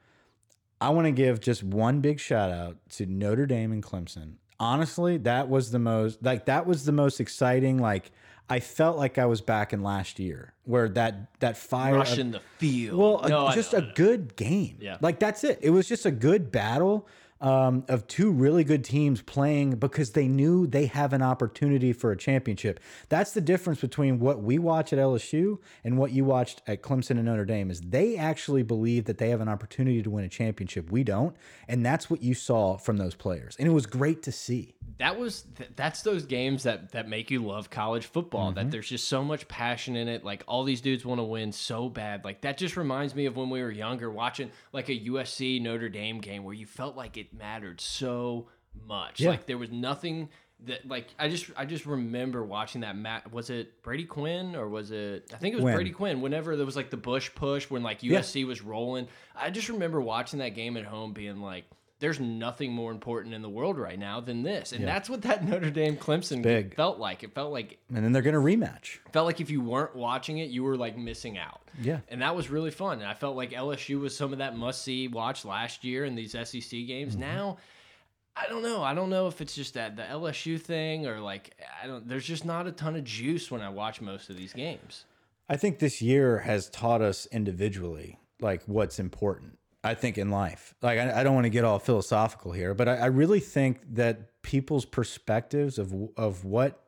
[0.82, 4.34] I want to give just one big shout out to Notre Dame and Clemson.
[4.60, 7.78] Honestly, that was the most like that was the most exciting.
[7.78, 8.12] Like
[8.49, 12.32] I felt like I was back in last year, where that that fire of- Rushing
[12.32, 12.97] the field.
[12.99, 14.78] well, no, I just a good game.
[14.82, 14.97] Yeah.
[15.01, 15.60] Like that's it.
[15.62, 17.08] It was just a good battle
[17.41, 22.11] um, of two really good teams playing because they knew they have an opportunity for
[22.11, 22.79] a championship.
[23.09, 27.11] That's the difference between what we watch at LSU and what you watched at Clemson
[27.11, 30.29] and Notre Dame is they actually believe that they have an opportunity to win a
[30.29, 30.89] championship.
[30.91, 31.36] We don't.
[31.67, 33.55] And that's what you saw from those players.
[33.59, 34.75] And it was great to see.
[34.99, 38.55] that was th that's those games that that make you love college football Mm-hmm.
[38.55, 41.51] that there's just so much passion in it like all these dudes want to win
[41.51, 44.97] so bad like that just reminds me of when we were younger watching like a
[45.11, 48.47] USC Notre Dame game where you felt like it mattered so
[48.88, 49.30] much Yeah.
[49.30, 50.30] like there was nothing
[50.65, 54.67] that like I just I just remember watching that Matt was it Brady Quinn or
[54.69, 55.76] was it I think it was Quinn.
[55.76, 59.49] Brady Quinn whenever there was like the Bush push when like USC was rolling I
[59.49, 61.65] just remember watching that game at home being like
[61.99, 64.73] there's nothing more important in the world right now than this.
[64.73, 66.75] And that's what that Notre Dame Clemson big.
[66.75, 67.23] felt like.
[67.23, 68.99] It felt like And then they're going to rematch.
[69.13, 71.61] felt like if you weren't watching it, you were like missing out.
[71.81, 71.99] Yeah.
[72.09, 72.99] And that was really fun.
[72.99, 76.15] And I felt like LSU was some of that must see watch last year in
[76.15, 77.13] these SEC games.
[77.13, 77.21] Mm-hmm.
[77.21, 77.57] Now
[78.37, 78.83] I don't know.
[78.83, 82.25] I don't know if it's just that the LSU thing or like I don't there's
[82.25, 85.05] just not a ton of juice when I watch most of these games.
[85.47, 89.57] I think this year has taught us individually like what's important.
[89.86, 92.89] I think in life, like I, I don't want to get all philosophical here, but
[92.89, 96.81] I, I really think that people's perspectives of of what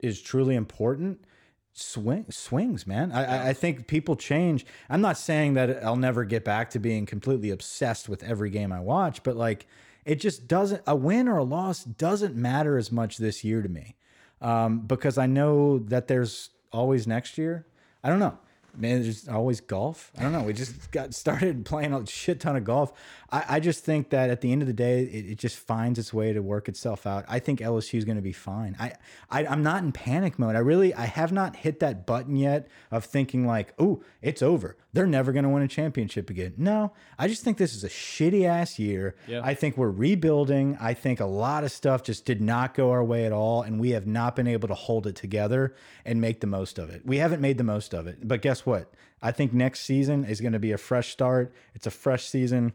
[0.00, 1.24] is truly important
[1.72, 3.10] swing swings, man.
[3.12, 4.64] I, I think people change.
[4.88, 8.72] I'm not saying that I'll never get back to being completely obsessed with every game
[8.72, 9.66] I watch, but like
[10.04, 10.82] it just doesn't.
[10.86, 13.96] A win or a loss doesn't matter as much this year to me
[14.40, 17.66] um, because I know that there's always next year.
[18.02, 18.38] I don't know.
[18.76, 20.10] Man, there's always golf.
[20.18, 20.42] I don't know.
[20.42, 22.92] We just got started playing a shit ton of golf.
[23.30, 25.98] I, I just think that at the end of the day, it, it just finds
[25.98, 27.24] its way to work itself out.
[27.28, 28.76] I think LSU is going to be fine.
[28.78, 28.92] I,
[29.30, 30.56] I I'm not in panic mode.
[30.56, 34.76] I really I have not hit that button yet of thinking like, oh, it's over.
[34.92, 36.54] They're never going to win a championship again.
[36.56, 39.16] No, I just think this is a shitty ass year.
[39.26, 39.40] Yeah.
[39.42, 40.78] I think we're rebuilding.
[40.80, 43.80] I think a lot of stuff just did not go our way at all, and
[43.80, 47.04] we have not been able to hold it together and make the most of it.
[47.04, 48.26] We haven't made the most of it.
[48.26, 48.92] But guess what?
[49.22, 51.52] I think next season is going to be a fresh start.
[51.74, 52.72] It's a fresh season.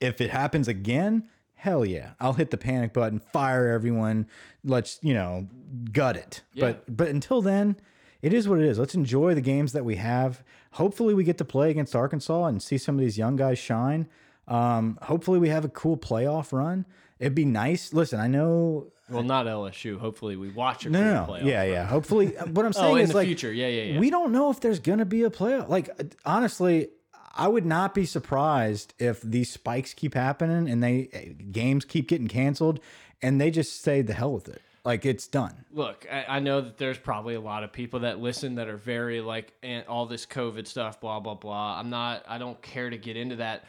[0.00, 4.26] If it happens again, hell yeah, I'll hit the panic button, fire everyone.
[4.64, 5.48] Let's you know
[5.92, 6.42] gut it.
[6.56, 7.76] But but until then,
[8.20, 8.78] it is what it is.
[8.78, 10.42] Let's enjoy the games that we have.
[10.72, 14.08] Hopefully, we get to play against Arkansas and see some of these young guys shine.
[14.48, 16.86] Um, hopefully, we have a cool playoff run.
[17.18, 17.92] It'd be nice.
[17.92, 18.92] Listen, I know.
[19.14, 19.98] Well, not LSU.
[19.98, 21.32] Hopefully we watch a No, no, no.
[21.32, 21.44] playoff.
[21.44, 21.84] Yeah, yeah.
[21.86, 23.52] Hopefully, what I'm oh, saying Oh, in is the like future.
[23.52, 23.98] Yeah, yeah, yeah.
[23.98, 25.68] we don't know if there's gonna be a playoff.
[25.68, 25.90] Like
[26.24, 26.88] honestly,
[27.34, 32.08] I would not be surprised if these spikes keep happening and they eh, games keep
[32.08, 32.80] getting canceled,
[33.22, 34.60] and they just say the hell with it.
[34.84, 35.64] Like it's done.
[35.72, 38.76] Look, I, I know that there's probably a lot of people that listen that are
[38.76, 41.78] very like and all this COVID stuff, blah blah blah.
[41.78, 42.24] I'm not.
[42.26, 43.64] I don't care to get into that.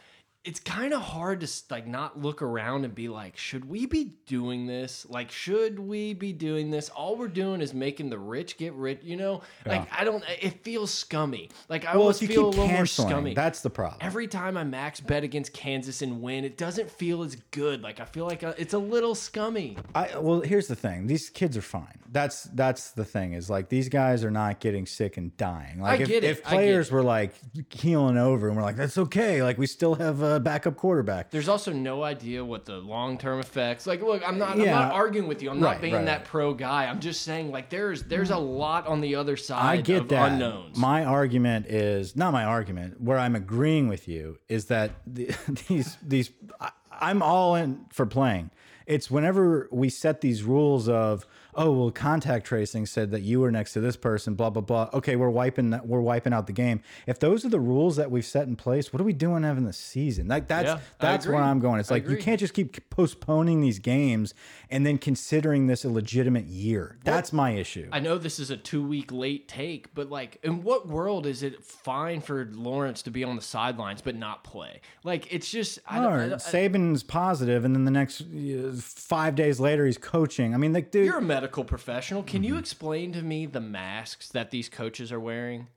[0.46, 4.14] It's kind of hard to like not look around and be like, should we be
[4.26, 5.06] doing this?
[5.10, 6.90] Like, should we be doing this?
[6.90, 9.00] All we're doing is making the rich get rich.
[9.04, 10.24] You know, like I don't.
[10.42, 11.50] It feels scummy.
[11.70, 13.34] Like I Well, almost feel a little more scummy.
[13.34, 14.00] that's the problem.
[14.02, 17.82] Every time I max bet against Kansas and win, it doesn't feel as good.
[17.82, 19.78] Like I feel like uh it's a little scummy.
[19.96, 22.00] I well, here's the thing: these kids are fine.
[22.12, 25.80] That's that's the thing is like these guys are not getting sick and dying.
[25.80, 27.34] Like if, get it, if players were like
[27.70, 29.42] keeling over and we're like, that's okay.
[29.42, 31.32] Like we still have a backup quarterback.
[31.32, 33.86] There's also no idea what the long term effects.
[33.88, 34.58] Like, look, I'm not.
[34.58, 34.76] yeah.
[34.80, 35.50] I'm not arguing with you.
[35.50, 36.26] I'm Right, not being right, that right.
[36.28, 36.86] pro guy.
[36.86, 39.80] I'm just saying, like, there's there's a lot on the other side.
[39.80, 40.32] I get of that.
[40.34, 40.78] Unknowns.
[40.78, 43.02] My argument is not my argument.
[43.02, 45.36] Where I'm agreeing with you is that the,
[45.68, 48.52] these these I, I'm all in for playing.
[48.86, 51.26] It's whenever we set these rules of
[51.56, 54.90] oh well contact tracing said that you were next to this person blah blah blah
[54.94, 58.10] okay we're wiping that we're wiping out the game if those are the rules that
[58.12, 61.26] we've set in place what are we doing having the season like that's Yeah, that's
[61.28, 61.36] where.
[61.38, 64.34] I'm going it's I like you can't just keep postponing these games
[64.70, 68.58] and then considering this a legitimate year that's my issue I know this is a
[68.58, 73.12] two week late take, but like, in what world is it fine for Lawrence to
[73.12, 74.82] be on the sidelines but not play?
[75.04, 76.14] Like, it's just I don't.
[76.14, 80.54] I don't- Saban's positive, and then the next uh, five days later he's coaching.
[80.54, 82.24] I mean, like, dude, you're a medical professional.
[82.24, 82.54] Can Mm-hmm.
[82.54, 85.68] you explain to me the masks that these coaches are wearing?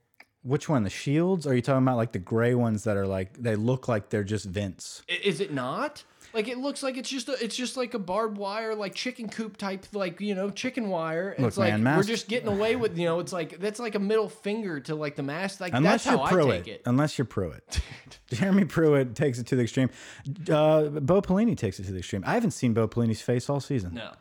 [0.43, 0.83] which one?
[0.83, 1.45] The shields?
[1.45, 4.23] Are you talking about like the gray ones that are like they look like they're
[4.23, 5.03] just Vince?
[5.09, 6.03] I- Is it not?
[6.33, 9.27] Like it looks like it's just a, it's just like a barbed wire, like chicken
[9.27, 11.35] coop type, like you know, chicken wire.
[11.39, 13.79] Look, it's like man, we're masks- just getting away with, you know, it's like that's
[13.79, 15.59] like a middle finger to like the mask.
[15.59, 16.63] Like Unless that's you're how I Pruitt.
[16.65, 16.81] take it.
[16.85, 17.81] Unless you're Pruitt.
[18.31, 19.89] Jeremy Pruitt takes it to the extreme.
[20.49, 22.23] Uh, Bo Pelini takes it to the extreme.
[22.25, 23.95] I haven't seen Bo Pelini's face all season.
[23.95, 24.11] No,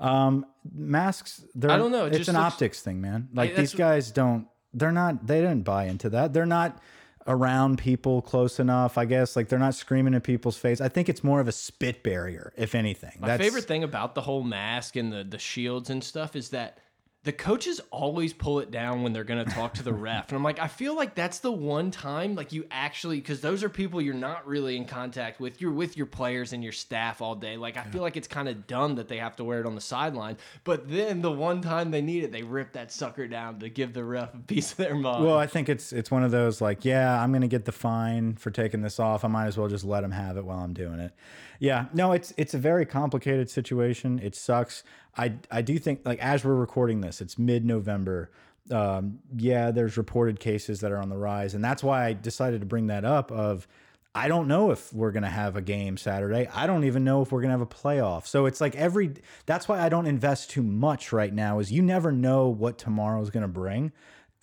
[0.00, 1.44] Um, masks.
[1.54, 3.28] They're, I don't know, it It's an looks- optics thing, man.
[3.34, 4.46] Like that's these guys don't.
[4.72, 5.26] They're not.
[5.26, 6.32] They didn't buy into that.
[6.32, 6.78] They're not
[7.26, 8.96] around people close enough.
[8.96, 9.36] I guess.
[9.36, 10.80] Like they're not screaming in people's face.
[10.80, 13.12] I think it's more of a spit barrier, if anything.
[13.20, 16.78] my favorite thing about the whole mask and the the shields and stuff is that.
[17.22, 20.28] The coaches always pull it down when they're going to talk to the ref.
[20.30, 23.62] And I'm like, I feel like that's the one time, like, you actually, because those
[23.62, 25.60] are people you're not really in contact with.
[25.60, 27.58] You're with your players and your staff all day.
[27.58, 29.74] Like, I feel like it's kind of dumb that they have to wear it on
[29.74, 30.38] the sideline.
[30.64, 33.92] But then the one time they need it, they rip that sucker down to give
[33.92, 35.24] the ref a piece of their mind.
[35.24, 38.34] Well, I think it's it's one of those like, yeah, I'm gonna get the fine
[38.34, 39.24] for taking this off.
[39.24, 41.12] I might as well just let him have it while I'm doing it.
[41.58, 44.18] Yeah, no, it's it's a very complicated situation.
[44.22, 44.82] It sucks.
[45.16, 48.30] I I do think like as we're recording this, it's mid November.
[48.70, 52.60] Um, yeah, there's reported cases that are on the rise, and that's why I decided
[52.60, 53.32] to bring that up.
[53.32, 53.66] Of
[54.14, 56.48] I don't know if we're gonna have a game Saturday.
[56.54, 58.26] I don't even know if we're gonna have a playoff.
[58.26, 59.14] So it's like every.
[59.46, 61.58] That's why I don't invest too much right now.
[61.58, 63.92] Is you never know what tomorrow is gonna bring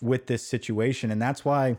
[0.01, 1.77] with this situation, and that's why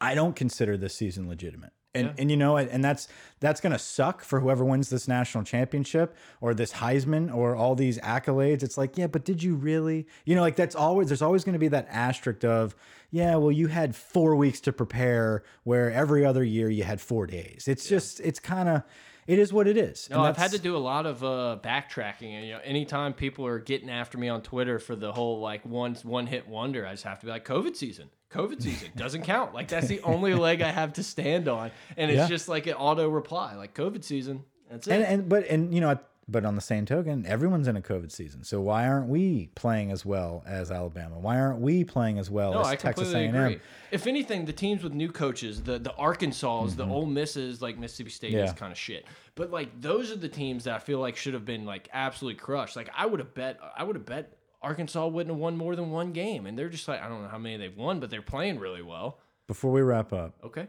[0.00, 1.72] I don't consider this season legitimate.
[1.98, 3.08] And and you know, and that's
[3.40, 7.98] that's gonna suck for whoever wins this national championship or this Heisman or all these
[7.98, 8.62] accolades.
[8.62, 10.06] It's like, yeah, but did you really?
[10.24, 12.74] You know, like that's always there's always gonna be that asterisk of,
[13.10, 17.26] yeah, well, you had four weeks to prepare, where every other year you had four
[17.26, 17.66] days.
[17.66, 18.82] It's just it's kind of
[19.28, 20.08] it is what it is.
[20.10, 23.46] No, I've had to do a lot of uh, backtracking, and you know, anytime people
[23.46, 26.92] are getting after me on Twitter for the whole like one one hit wonder, I
[26.92, 29.54] just have to be like, COVID season, COVID season doesn't count.
[29.54, 32.28] Like that's the only leg I have to stand on, and it's Yeah.
[32.28, 34.44] just like an auto reply, like COVID season.
[34.70, 34.92] That's it.
[34.94, 35.98] and and but and you know
[36.30, 39.90] but on the same token everyone's in a covid season so why aren't we playing
[39.90, 43.34] as well as alabama why aren't we playing as well no, as I texas a&m
[43.34, 43.60] agree.
[43.90, 48.10] If anything, the teams with new coaches, the the Arkansas, the Ole Misses, like Mississippi
[48.10, 48.58] State, is Mm-hmm.
[48.58, 49.06] Kind of shit.
[49.36, 52.38] But like those are the teams that I feel like should have been like absolutely
[52.38, 52.76] crushed.
[52.76, 55.90] Like I would have bet, I would have bet Arkansas wouldn't have won more than
[55.90, 58.22] one game, and they're just like I don't know how many they've won, but they're
[58.22, 59.18] playing really well.
[59.46, 60.66] before we wrap up Okay,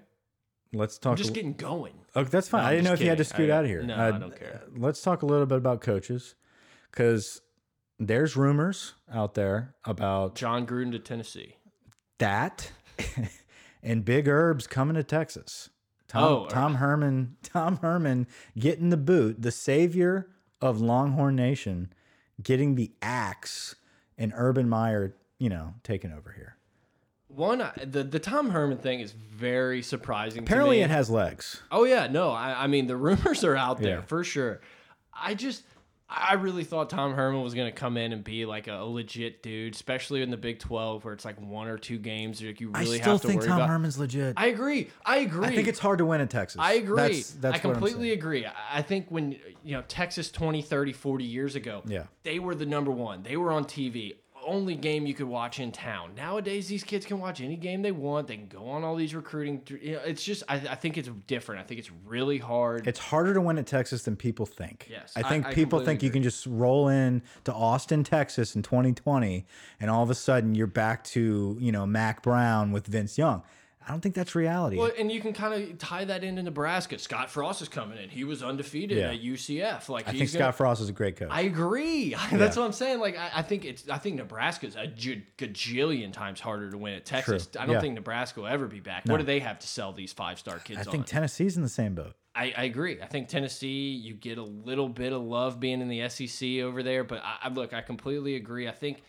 [0.74, 1.94] let's talk I'm just getting going.
[2.16, 3.70] okay that's fine No, i didn't know if you had to scoot I- out of
[3.70, 4.62] here no, Uh, I don't care.
[4.78, 6.36] let's talk a little bit about coaches
[6.92, 7.42] because
[7.98, 11.56] there's rumors out there about Jon Gruden to Tennessee.
[12.20, 12.72] that
[13.84, 15.70] and big herbs coming to texas
[16.08, 18.28] tom, Oh, tom herman tom herman
[18.58, 20.30] getting the boot the savior
[20.62, 21.92] of longhorn nation
[22.42, 23.76] getting the axe
[24.20, 26.56] and urban meyer you know taking over here
[27.30, 30.44] One, the the Tom Herman thing is very surprising.
[30.44, 30.86] apparently to me.
[30.86, 34.02] it has legs Oh yeah, no, I, I mean the rumors are out there Yeah.
[34.02, 34.62] for sure.
[35.14, 35.64] I just
[36.10, 39.76] I really thought Tom Herman was gonna come in and be like a, legit dude,
[39.76, 42.86] especially in the Big Twelve where it's like one or two games like you really
[42.86, 43.70] to i still have to think worry tom about.
[43.70, 44.90] herman's legit I agree.
[45.06, 45.46] I agree.
[45.46, 46.60] I think it's hard to win in Texas.
[46.60, 46.96] I agree.
[46.96, 48.46] That's, that's I completely agree.
[48.46, 49.34] I I think when,
[49.64, 52.04] you know, Texas 20, 30, 40 years ago, Yeah.
[52.24, 53.24] they were the number one.
[53.24, 54.16] They were on TV.
[54.46, 56.12] Only game you could watch in town.
[56.16, 58.28] Nowadays, these kids can watch any game they want.
[58.28, 59.62] They can go on all these recruiting.
[59.82, 61.62] You know, it's just I, I think it's different.
[61.62, 62.88] I think it's really hard.
[62.88, 64.88] It's harder to win at Texas than people think.
[64.90, 68.04] Yes, I I- think I people completely think you can just roll in to Austin,
[68.04, 69.46] Texas in 2020,
[69.80, 73.44] and all of a sudden you're back to you know Mack Brown with Vince Young.
[73.90, 74.78] I don't think that's reality.
[74.78, 77.00] Well, and you can kind of tie that into Nebraska.
[77.00, 78.08] Scott Frost is coming in.
[78.10, 79.10] He was undefeated Yeah.
[79.12, 79.90] at UCF.
[79.90, 81.30] Like I think gonna, Scott Frost is a great coach.
[81.32, 82.14] I agree.
[82.32, 83.00] That's what I'm saying.
[83.00, 84.86] Like I, I think it's I think Nebraska's a
[85.38, 87.48] gajillion times harder to win at Texas.
[87.48, 87.62] True.
[87.62, 87.82] I don't Yeah.
[87.82, 89.06] think Nebraska will ever be back.
[89.06, 90.92] What do they have to sell these five star kids I on?
[90.92, 92.14] think Tennessee's in the same boat.
[92.36, 93.02] I, I agree.
[93.02, 96.84] I think Tennessee, you get a little bit of love being in the SEC over
[96.84, 98.68] there, but I, I look, I completely agree.
[98.68, 99.02] I think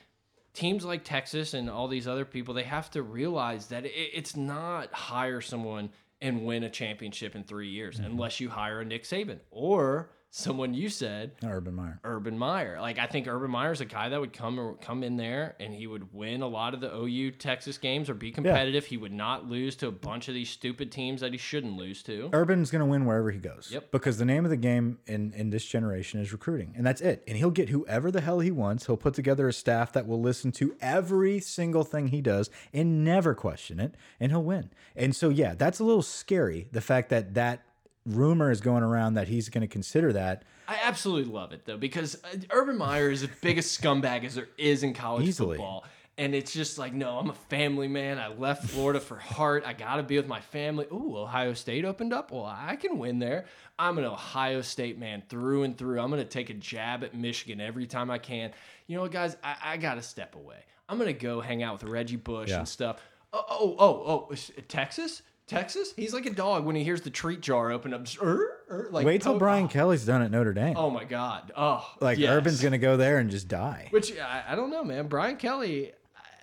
[0.53, 4.37] teams like Texas and all these other people, they have to realize that it, it's
[4.37, 5.91] not hire someone
[6.21, 8.11] and win a championship in three years Mm-hmm.
[8.13, 12.01] unless you hire a Nick Saban or someone you said Urban Meyer.
[12.05, 12.81] Urban Meyer.
[12.81, 15.75] Like I think Urban Meyer's a guy that would come or come in there and
[15.75, 18.87] he would win a lot of the OU Texas games or be competitive.
[18.87, 22.03] He would not lose to a bunch of these stupid teams that he shouldn't lose
[22.05, 22.31] to.
[22.33, 23.71] Urban's going to win wherever he goes.
[23.73, 23.91] Yep.
[23.91, 27.25] Because the name of the game in in this generation is recruiting, and that's it.
[27.27, 28.87] And he'll get whoever the hell he wants.
[28.87, 33.05] He'll put together a staff that will listen to every single thing he does and
[33.05, 34.71] never question it, and he'll win.
[34.95, 36.69] And so, yeah, that's a little scary.
[36.73, 37.63] The fact that that
[38.07, 40.43] rumor is going around that he's going to consider that.
[40.69, 44.49] I absolutely love it though because uh, Urban Meyer is the biggest scumbag as there
[44.57, 45.57] is in college Easily.
[45.57, 45.85] football.
[46.19, 48.19] And it's just like, no, I'm a family man.
[48.19, 49.65] I left Florida for heart.
[49.67, 50.85] I got to be with my family.
[50.93, 52.31] Ooh, Ohio State opened up.
[52.31, 53.47] Well, I can win there.
[53.79, 55.99] I'm an Ohio State man through and through.
[55.99, 58.51] I'm going to take a jab at Michigan every time I can.
[58.87, 59.35] You know what, guys?
[59.43, 60.59] I, I got to step away.
[60.91, 62.59] I'm going to go hang out with Reggie Bush Yeah.
[62.59, 62.99] and stuff.
[63.33, 64.35] Oh, oh, oh, oh,
[64.69, 65.23] Texas?
[65.51, 65.93] Texas?
[65.97, 68.05] He's like a dog when he hears the treat jar open up.
[68.05, 70.77] Just, "Er, er," like, Wait till Brian Kelly's done at Notre Dame.
[70.77, 71.53] Oh my God!
[71.57, 72.31] Oh, like yes.
[72.31, 73.89] Urban's going to go there and just die.
[73.91, 75.09] Which I, I don't know, man.
[75.09, 75.93] Brian Kelly.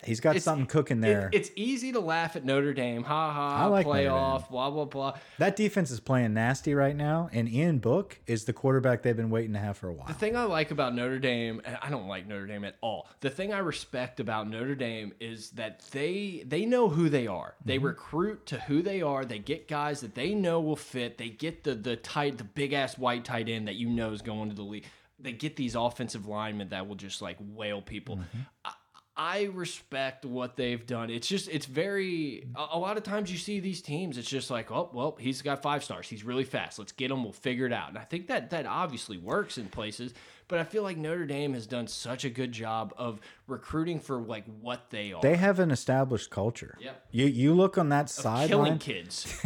[0.03, 1.29] He's got it's- something cooking it- there.
[1.33, 3.03] it's easy to laugh at Notre Dame.
[3.03, 3.63] Ha ha.
[3.63, 4.49] I like playoff.
[4.49, 5.17] Blah blah blah.
[5.39, 9.29] that defense is playing nasty right now, and Ian Book is the quarterback they've been
[9.29, 10.07] waiting to have for a while.
[10.07, 13.07] The thing I like about Notre Dame, and I don't like Notre Dame at all.
[13.21, 17.55] The thing I respect about Notre Dame is that they they know who they are.
[17.65, 19.25] They recruit to who they are.
[19.25, 21.17] They get guys that they know will fit.
[21.17, 24.21] They get the the tight, the big ass white tight end that you know is
[24.21, 24.85] going to the league.
[25.19, 28.17] They get these offensive linemen that will just like whale people.
[28.17, 28.39] Mm-hmm.
[28.65, 28.71] I,
[29.17, 31.09] I respect what they've done.
[31.09, 34.17] It's just it's very a, a lot of times you see these teams.
[34.17, 36.07] It's just like oh well he's got five stars.
[36.07, 36.77] He's really fast.
[36.77, 37.23] Let's get him.
[37.23, 37.89] We'll figure it out.
[37.89, 40.13] And I think that that obviously works in places.
[40.47, 44.21] But I feel like Notre Dame has done such a good job of recruiting for
[44.21, 45.21] like what they are.
[45.21, 46.77] They have an established culture.
[46.79, 47.05] Yep.
[47.11, 48.49] You you look on that side.
[48.49, 48.79] killing sideline.
[48.79, 49.41] kids.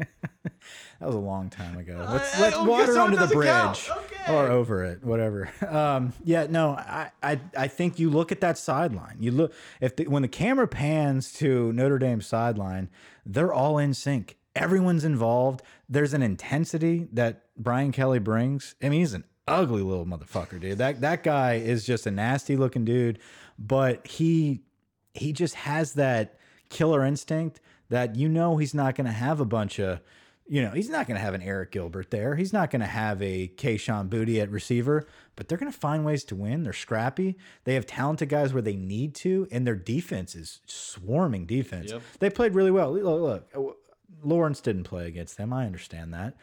[1.00, 2.04] That was a long time ago.
[2.10, 3.88] Let's I- let's oh, water so under the bridge.
[3.88, 4.32] Okay.
[4.32, 5.50] or over it, whatever.
[5.68, 9.16] Um, yeah, no, I, I I think you look at that sideline.
[9.20, 12.88] You look if the, when the camera pans to Notre Dame sideline,
[13.24, 14.36] they're all in sync.
[14.56, 15.62] Everyone's involved.
[15.88, 18.74] There's an intensity that Brian Kelly brings.
[18.82, 20.78] I mean, he's an ugly little motherfucker, dude.
[20.78, 23.18] That that guy is just a nasty looking dude,
[23.58, 24.62] but he
[25.14, 26.38] he just has that
[26.70, 30.00] killer instinct that you know he's not going to have a bunch of
[30.48, 32.86] you know he's not going to have an Arik Gilbert there he's not going to
[32.86, 36.72] have a Kayshon Boutte at receiver but they're going to find ways to win they're
[36.72, 41.90] scrappy they have talented guys where they need to and their defense is swarming defense
[41.92, 42.02] Yep.
[42.20, 43.04] they played really well look,
[43.54, 43.72] look uh,
[44.22, 46.34] Lawrence didn't play against them I understand that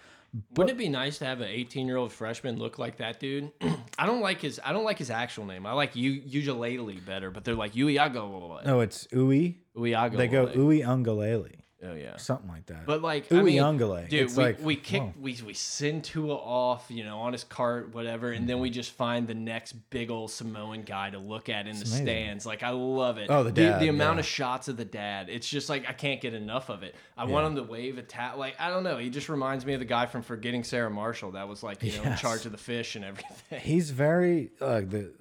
[0.55, 3.51] Wouldn't it be nice to have an 18 year old freshman look like that dude?
[3.99, 5.65] I don't like his I don't like his actual name.
[5.65, 8.63] I like U Ujalele better, but they're like Uiago.
[8.65, 10.17] no it's Uwe Uiago.
[10.17, 12.15] they go Uwe Ungalele Oh yeah.
[12.17, 15.53] something like that But like, I mean, dude, It's we, like, we kick, we we
[15.53, 19.33] send Tua off, you know, on his cart, whatever, and then we just find the
[19.33, 22.05] next big old Samoan guy to look at in the amazing.
[22.05, 22.45] stands.
[22.45, 23.27] Like, I love it.
[23.29, 24.21] Oh, the dad, the, amount yeah.
[24.21, 25.29] of shots of the dad.
[25.29, 26.95] It's just like I can't get enough of it.
[27.17, 28.37] I want him to wave a tap.
[28.37, 28.97] Like I don't know.
[28.97, 31.91] He just reminds me of the guy from Forgetting Sarah Marshall that was like you
[31.97, 33.59] know in charge of the fish and everything.
[33.59, 35.13] he's very uh, the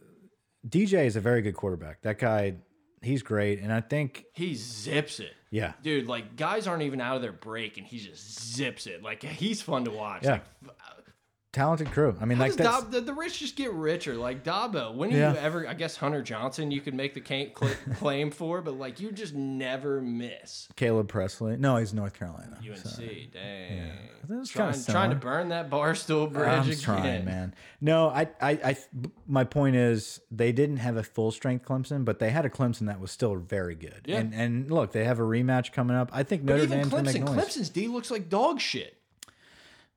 [0.67, 2.03] DJ is a very good quarterback.
[2.03, 2.55] That guy,
[3.03, 5.33] he's great, and I think He zips it.
[5.55, 9.05] Yeah, Dude, like guys aren't even out of their break, and he just zips it.
[9.05, 10.25] Like he's fun to watch.
[10.25, 10.41] Yeah.
[10.67, 10.75] Like,
[11.55, 12.15] talented crew.
[12.21, 14.15] I mean, How like Dab, the, the rich just get richer?
[14.15, 15.33] Like Dabo, when do Yeah.
[15.33, 15.67] you ever?
[15.67, 17.21] I guess Hunter Johnson, you could make the
[17.97, 20.69] claim for, but like you just never miss.
[20.77, 21.57] Caleb Presley.
[21.57, 22.59] No, he's North Carolina.
[22.63, 23.03] UNC, so.
[23.33, 23.91] dang,
[24.29, 26.79] That's trying, trying to burn that barstool bridge I'm again.
[26.79, 27.55] trying, man.
[27.81, 28.77] No, I, I, I,
[29.27, 32.87] my point is they didn't have a full strength Clemson, but they had a Clemson
[32.87, 34.03] that was still very good.
[34.07, 34.19] Yeah.
[34.19, 36.11] And and look, they have a rematch coming up.
[36.13, 37.37] I think Notre even Dame's Clemson, noise.
[37.47, 38.99] Clemson's D looks like dog shit.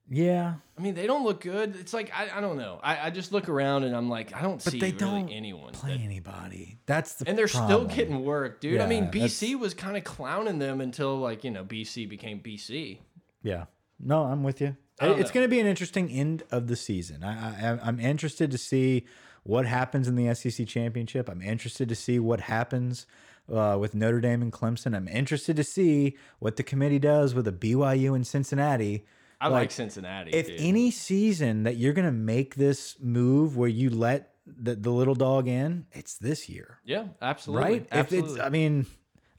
[0.09, 1.75] Yeah, I mean, they don't look good.
[1.75, 2.79] It's like I, I don't know.
[2.81, 5.29] I, I just look around and I'm like, I don't but see they really don't
[5.29, 5.73] anyone.
[5.73, 6.77] play that- anybody.
[6.85, 7.89] That's the and they're problem.
[7.89, 8.79] still getting work, dude.
[8.79, 12.39] I Yeah, mean, BC was kind of clowning them until like you know BC became
[12.39, 12.99] BC.
[13.43, 13.65] Yeah.
[13.99, 14.77] No, I'm with you.
[14.99, 15.33] don't It's know.
[15.33, 17.23] going to be an interesting end of the season.
[17.23, 19.05] I, I, I'm interested to see
[19.43, 21.27] what happens in the SEC championship.
[21.29, 23.07] I'm interested to see what happens
[23.51, 24.95] uh, with Notre Dame and Clemson.
[24.95, 29.05] I'm interested to see what the committee does with a BYU and Cincinnati.
[29.39, 30.31] I like, Like, Cincinnati.
[30.31, 30.59] If dude.
[30.59, 35.15] any season that you're going to make this move where you let the, the little
[35.15, 37.87] dog in, it's this year, yeah, absolutely, right?
[37.91, 38.31] Absolutely.
[38.31, 38.85] If it's, I mean,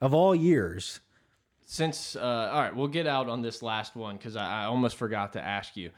[0.01, 0.99] of all years,
[1.65, 4.95] Since uh, all right, we'll get out on this last one because I, I almost
[4.95, 5.91] forgot to ask you.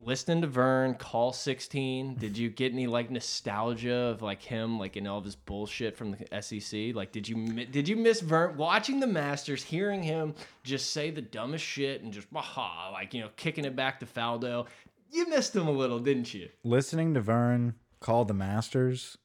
[0.00, 4.96] Listening to Verne call sixteen, did you get any like nostalgia of like him like
[4.96, 6.94] in all of his bullshit from the SEC?
[6.94, 11.20] Like, did you did you miss Verne watching the Masters, hearing him just say the
[11.20, 14.66] dumbest shit and just aha, like you know, kicking it back to Faldo?
[15.10, 16.48] You missed him a little, didn't you?
[16.62, 19.18] listening to Verne call the Masters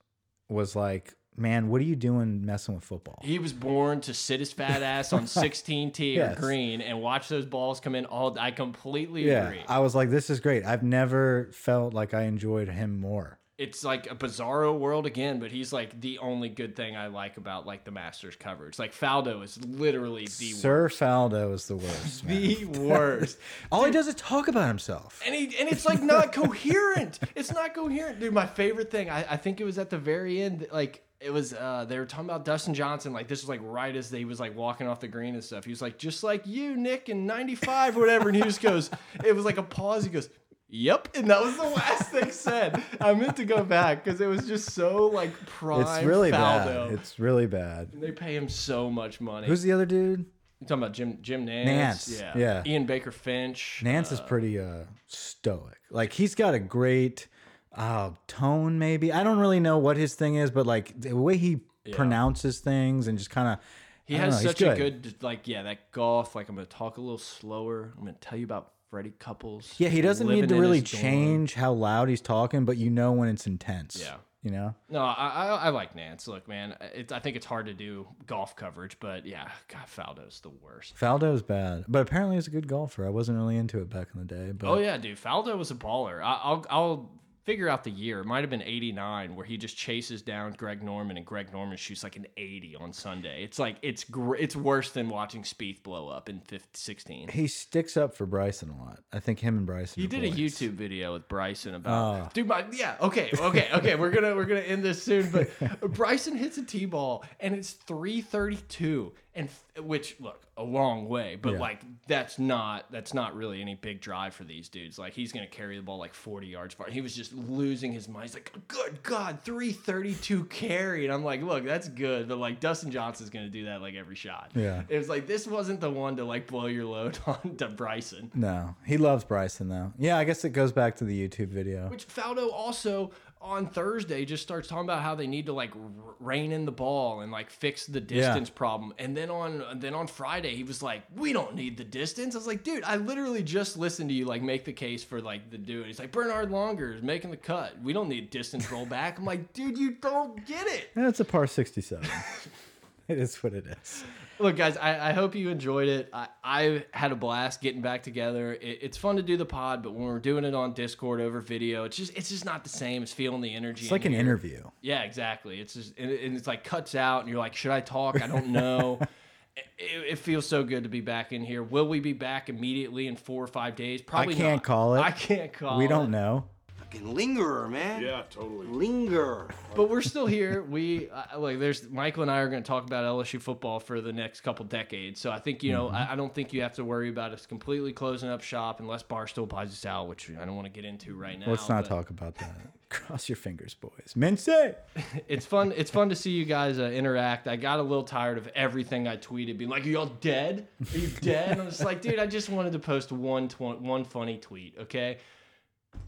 [0.49, 3.19] was like, man, what are you doing messing with football?
[3.23, 6.37] He was born to sit his fat ass on 16 tee Yes.
[6.37, 8.05] or green and watch those balls come in.
[8.05, 9.63] All I completely Yeah, agree.
[9.67, 10.65] I was like, this is great.
[10.65, 13.39] I've never felt like I enjoyed him more.
[13.59, 17.37] it's like a bizarro world again, but he's like the only good thing I like
[17.37, 18.79] about like the Masters coverage.
[18.79, 20.61] Like Faldo is literally the worst.
[20.61, 22.27] Sir Faldo is the worst.
[22.27, 23.37] the worst.
[23.71, 25.21] All he does is talk about himself.
[25.25, 27.19] And he and it's like not coherent.
[27.35, 28.33] It's not coherent, dude.
[28.33, 31.53] My favorite thing, I, I think it was at the very end, like it was
[31.53, 34.39] uh they were talking about Dustin Johnson, like this was like right as they was
[34.39, 35.63] like walking off the green and stuff.
[35.65, 38.89] He was like, just like you, Nick, in '95 or whatever, and he just goes,
[39.25, 40.03] it was like a pause.
[40.03, 40.29] He goes.
[40.75, 42.81] Yep, and that was the last thing said.
[42.99, 45.81] I meant to go back because it was just so like prime.
[45.81, 46.87] It's really Faldo.
[46.87, 46.91] bad.
[46.93, 47.91] It's really bad.
[47.93, 49.45] They pay him so much money.
[49.45, 50.25] Who's the other dude?
[50.61, 50.93] you talking about?
[50.93, 51.67] Jim Jim Nantz.
[51.67, 52.33] Nantz, Yeah.
[52.35, 52.63] yeah.
[52.65, 53.81] Ian Baker Finch.
[53.85, 55.77] Nantz is pretty uh stoic.
[55.91, 57.27] Like he's got a great
[57.75, 59.11] uh tone maybe.
[59.11, 61.61] I don't really know what his thing is, but like the way he
[61.91, 63.59] pronounces things and just kind of
[64.05, 66.35] He has such a good like yeah that golf.
[66.35, 67.93] Like I'm gonna talk a little slower.
[67.97, 69.73] I'm gonna tell you about Freddie Couples.
[69.77, 71.01] Yeah, he doesn't need to really his dorm.
[71.01, 73.97] change how loud he's talking, but you know when it's intense.
[73.99, 74.17] Yeah.
[74.43, 74.75] You know?
[74.89, 76.27] No, I, I I like Nantz.
[76.27, 80.41] Look, man, it's I think it's hard to do golf coverage, but yeah, God, Faldo's
[80.41, 80.97] the worst.
[80.97, 83.05] Faldo's bad, but apparently he's a good golfer.
[83.05, 85.71] I wasn't really into it back in the day, but Oh yeah, dude, Faldo was
[85.71, 86.21] a baller.
[86.21, 87.11] I, I'll I'll
[87.45, 88.19] figure out the year.
[88.21, 91.77] It might have been '89 where he just chases down Greg Norman and Greg Norman
[91.77, 93.43] shoots like an 80 on Sunday.
[93.43, 97.27] It's like it's gr- it's worse than watching Spieth blow up in 15, 16.
[97.29, 98.99] he sticks up for Bryson a lot.
[99.11, 100.01] I think him and Bryson.
[100.01, 100.31] He are did a.
[100.33, 102.29] YouTube video with Bryson about Oh.
[102.33, 102.47] dude.
[102.47, 103.95] My yeah, okay, okay, okay.
[103.95, 105.29] we're gonna we're gonna end this soon.
[105.31, 105.49] But
[105.93, 110.63] Bryson hits a tee ball and it's three thirty two, and f- which look a
[110.63, 111.59] long way, but Yeah.
[111.59, 114.99] like that's not that's not really any big drive for these dudes.
[114.99, 116.87] Like he's gonna carry the ball like forty yards far.
[116.91, 118.25] He was just losing his mind.
[118.25, 122.37] He's like, good God, three thirty two carry, and I'm like, look, that's good, but
[122.37, 124.51] like Dustin Johnson's gonna do that like every shot.
[124.53, 124.83] Yeah.
[124.87, 128.29] it was like this wasn't the one to like blow your load on to Bryson.
[128.35, 129.91] No, he loves Bryson though.
[129.97, 131.87] Yeah, I guess it goes back to the YouTube video.
[131.89, 133.09] Which Faldo also
[133.43, 135.71] on Thursday just starts talking about how they need to like
[136.19, 138.93] rein in the ball and like fix the distance problem.
[138.97, 142.37] And then on then on Friday he was like, "We don't need the distance." I
[142.37, 145.51] was like, "Dude, I literally just listened to you like make the case for like
[145.51, 147.73] the dude." He's like, "Bernhard Langer is making the cut.
[147.83, 151.25] We don't need distance rollback." I'm like, "Dude, you don't get it." And it's a
[151.25, 152.07] par sixty-seven.
[153.07, 154.03] it is what it is.
[154.39, 156.09] Look, guys, I, I hope you enjoyed it.
[156.11, 158.53] I, I had a blast getting back together.
[158.53, 161.39] It, it's fun to do the pod, but when we're doing it on Discord over
[161.39, 163.03] video, it's just it's just not the same.
[163.03, 163.83] It's feeling the energy.
[163.83, 164.63] It's like an interview.
[164.81, 165.59] Yeah, exactly.
[165.61, 168.21] It's just and, and it's like cuts out, and you're like, should I talk?
[168.21, 168.99] I don't know.
[169.55, 171.61] it, it feels so good to be back in here.
[171.63, 174.01] Will we be back immediately in four or five days?
[174.01, 174.35] Probably.
[174.35, 174.63] I can't not.
[174.63, 175.01] call it.
[175.01, 175.75] I can't call.
[175.75, 175.83] It.
[175.83, 176.45] We don't know.
[176.93, 178.01] Fucking lingerer, man.
[178.01, 178.67] Yeah, totally.
[178.67, 179.47] Linger.
[179.75, 180.63] but we're still here.
[180.63, 183.99] We uh, like there's Michael and I are going to talk about LSU football for
[184.01, 185.19] the next couple decades.
[185.19, 185.95] So I think you know Mm-hmm.
[185.95, 189.03] I, I don't think you have to worry about us completely closing up shop unless
[189.03, 191.47] Barstool buys us out, which I don't want to get into right now.
[191.49, 192.55] Let's not but talk about that.
[192.89, 194.13] Cross your fingers, boys.
[194.15, 194.47] Mince.
[195.27, 195.73] It's fun.
[195.75, 197.47] It's fun to see you guys uh, interact.
[197.47, 200.67] I got a little tired of everything I tweeted being like, "Are y'all dead?
[200.93, 203.81] Are you dead?" And I was like, "Dude, I just wanted to post one tw-
[203.81, 205.17] one funny tweet." Okay.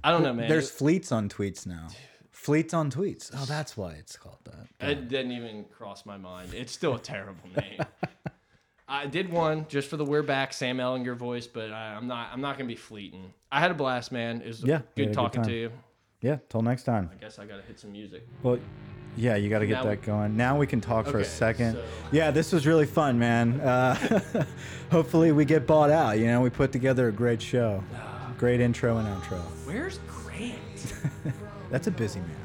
[0.03, 0.49] I don't know, man.
[0.49, 1.87] There's fleets on tweets now.
[2.31, 3.31] Fleets on tweets.
[3.35, 4.87] Oh, that's why it's called that.
[4.87, 6.53] It didn't even cross my mind.
[6.53, 7.79] It's still a terrible name.
[8.87, 12.29] I did one just for the we're back Sam Ehlinger voice, but I, I'm not.
[12.31, 13.33] I'm not gonna be fleeting.
[13.51, 14.41] I had a blast, man.
[14.41, 15.49] It was Yeah, you had a good good talking time.
[15.49, 15.71] to you.
[16.21, 16.37] Yeah.
[16.49, 17.09] Till next time.
[17.11, 18.27] I guess I gotta hit some music.
[18.43, 18.59] Well,
[19.17, 20.35] yeah, you got to get Now- that going.
[20.35, 21.75] Now we can talk for a second.
[21.75, 23.61] so- Yeah, this was really fun, man.
[23.61, 24.45] Uh,
[24.91, 26.19] hopefully, we get bought out.
[26.19, 27.81] You know, we put together a great show.
[28.37, 29.39] Great intro and outro.
[29.65, 30.93] Where's Grant?
[31.71, 32.44] That's a busy man.